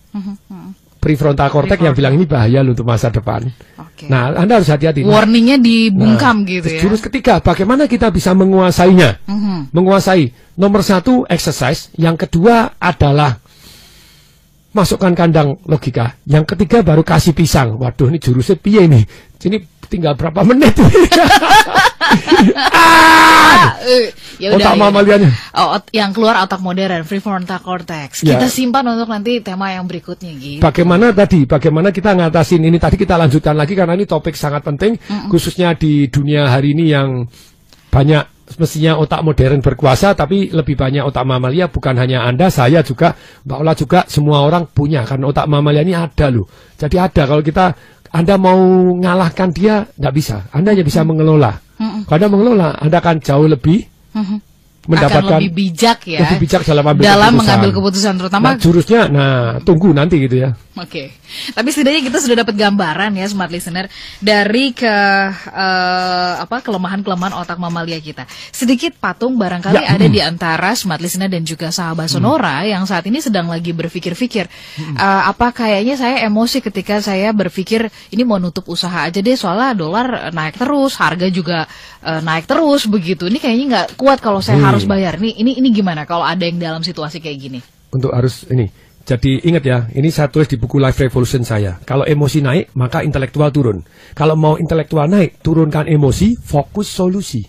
[1.04, 3.44] prefrontal cortex yang bilang ini bahaya untuk masa depan.
[3.76, 4.08] Oke.
[4.08, 5.04] Nah, Anda harus hati-hati.
[5.04, 6.82] Nah, Warningnya dibungkam gitu terus ya.
[6.88, 9.20] Jurus ketiga, bagaimana kita bisa menguasainya?
[9.28, 9.76] Mhm.
[9.76, 10.32] Menguasai.
[10.56, 11.92] Nomor satu, exercise.
[12.00, 13.36] Yang kedua adalah
[14.72, 16.16] masukkan kandang logika.
[16.24, 17.76] Yang ketiga baru kasih pisang.
[17.76, 19.04] Waduh, ini jurusnya piye nih?
[19.44, 19.58] Ini
[19.90, 20.76] tinggal berapa menit?
[22.74, 25.30] Ah, eh, ya udah, Otak ya mamalianya.
[25.56, 28.22] Oh, ot- yang keluar otak modern, prefrontal cortex.
[28.22, 28.38] Ya.
[28.38, 30.62] Kita simpan untuk nanti tema yang berikutnya gitu.
[30.62, 31.46] Bagaimana tadi?
[31.50, 32.78] Bagaimana kita ngatasin ini?
[32.78, 34.98] Tadi kita lanjutkan lagi karena ini topik sangat penting,
[35.30, 37.26] khususnya di dunia hari ini yang
[37.90, 38.30] banyak
[38.60, 41.70] mestinya otak modern berkuasa, tapi lebih banyak otak mamalia.
[41.72, 43.16] Bukan hanya anda, saya juga,
[43.48, 46.46] Mbak Ola juga, semua orang punya karena otak mamalia ini ada loh.
[46.78, 47.74] Jadi ada kalau kita
[48.14, 48.62] anda mau
[49.02, 50.46] ngalahkan dia, nggak bisa.
[50.54, 51.58] Anda hanya bisa mengelola.
[52.06, 53.90] Kalau anda mengelola, anda akan jauh lebih
[54.84, 56.20] mendapatkan Akan lebih bijak ya.
[56.28, 57.40] lebih bijak dalam ambil dalam keputusan.
[57.40, 60.52] mengambil keputusan terutama Nah, jurusnya, nah tunggu nanti gitu ya.
[60.74, 61.14] Oke,
[61.54, 63.86] tapi setidaknya kita sudah dapat gambaran ya smart listener
[64.18, 64.90] dari ke
[65.54, 68.26] eh, apa kelemahan-kelemahan otak mamalia kita.
[68.50, 70.14] Sedikit patung barangkali Ya, ada hmm.
[70.14, 75.22] di antara smart listener dan juga sahabat Sonora yang saat ini sedang lagi berpikir-pikir eh,
[75.30, 80.34] apa kayaknya saya emosi ketika saya berpikir ini mau nutup usaha aja deh soalnya dolar
[80.34, 81.70] naik terus, harga juga
[82.02, 83.30] eh, naik terus begitu.
[83.30, 84.73] Ini kayaknya nggak kuat kalau saya Hmm.
[84.74, 85.22] Harus bayar.
[85.22, 87.62] Nih ini ini gimana kalau ada yang dalam situasi kayak gini?
[87.94, 88.68] untuk harus ini.
[89.04, 91.76] Jadi ingat ya, ini saya tulis di buku Life Revolution saya.
[91.84, 93.84] Kalau emosi naik, maka intelektual turun.
[94.16, 97.44] Kalau mau intelektual naik, turunkan emosi, fokus solusi.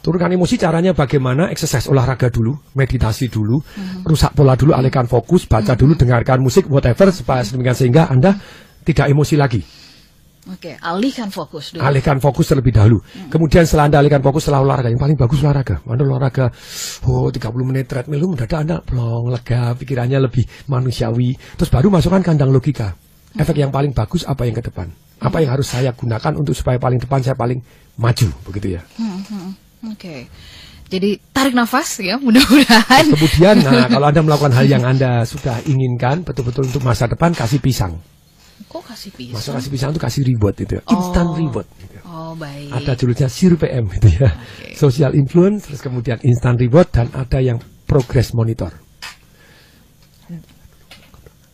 [0.00, 1.50] Turunkan emosi caranya bagaimana?
[1.50, 3.58] Exercise olahraga dulu, meditasi dulu,
[4.06, 8.38] rusak pola dulu, alihkan fokus, baca dulu, dengarkan musik, whatever, supaya sehingga Anda
[8.86, 9.60] tidak emosi lagi.
[10.50, 11.86] Oke, alihkan fokus dulu.
[11.86, 12.98] Alihkan fokus terlebih dahulu.
[13.30, 15.78] Kemudian setelah Anda alihkan fokus setelah olahraga, yang paling bagus olahraga.
[15.86, 16.50] Anda olahraga,
[17.06, 21.38] oh 30 menit treadmill, mendadak Anda plong, lega, pikirannya lebih manusiawi.
[21.54, 22.98] Terus baru masukkan kandang logika.
[23.38, 24.90] Efek yang paling bagus apa yang ke depan?
[25.22, 27.62] Apa yang harus saya gunakan untuk supaya paling depan saya paling
[27.94, 28.82] maju, begitu ya.
[29.86, 30.26] Oke.
[30.90, 33.14] Jadi tarik nafas ya, mudah-mudahan.
[33.14, 37.62] Kemudian, nah kalau Anda melakukan hal yang Anda sudah inginkan, betul-betul untuk masa depan, kasih
[37.62, 37.94] pisang.
[38.70, 39.34] Kok kasih pisang?
[39.34, 40.82] Masuk kasih pisang itu kasih reward itu, ya.
[40.94, 41.66] instant reward.
[41.74, 41.98] Gitu.
[42.06, 42.70] Oh, baik.
[42.70, 44.30] ada jurusnya SIR PM gitu ya.
[44.78, 48.70] Social influence, terus kemudian instant reward dan ada yang progress monitor.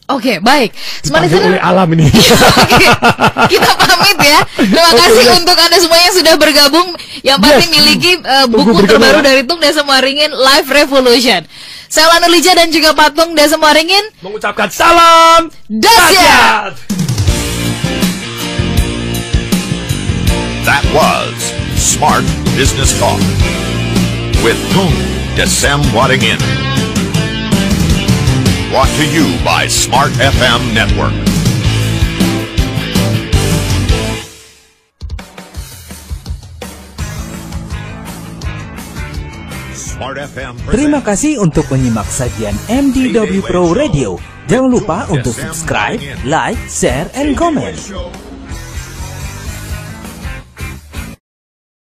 [0.06, 0.70] Oke, baik.
[1.02, 2.06] Smart Dipanggil oleh alam ini.
[2.06, 2.86] Oke,
[3.58, 4.38] kita pamit ya.
[4.54, 5.34] Terima kasih ya.
[5.34, 6.88] untuk Anda semua yang sudah bergabung.
[7.26, 7.72] Yang pasti Yes.
[7.74, 9.34] miliki uh, buku terbaru ya.
[9.34, 11.42] dari Tung Desa Maringin Live Revolution.
[11.90, 14.14] Saya Lana Lija dan juga Patung Desa Maringin.
[14.22, 16.95] Mengucapkan salam Dasyat!
[20.66, 22.26] That was Smart
[22.58, 23.22] Business Talk
[24.42, 24.90] with Tung
[25.38, 26.42] Desem Waddingin.
[28.74, 31.14] Brought to you by Smart FM Network.
[39.70, 44.18] Smart FM Terima kasih untuk menyimak sajian MDW Pro Radio.
[44.50, 47.78] Jangan lupa untuk subscribe, like, share, and comment.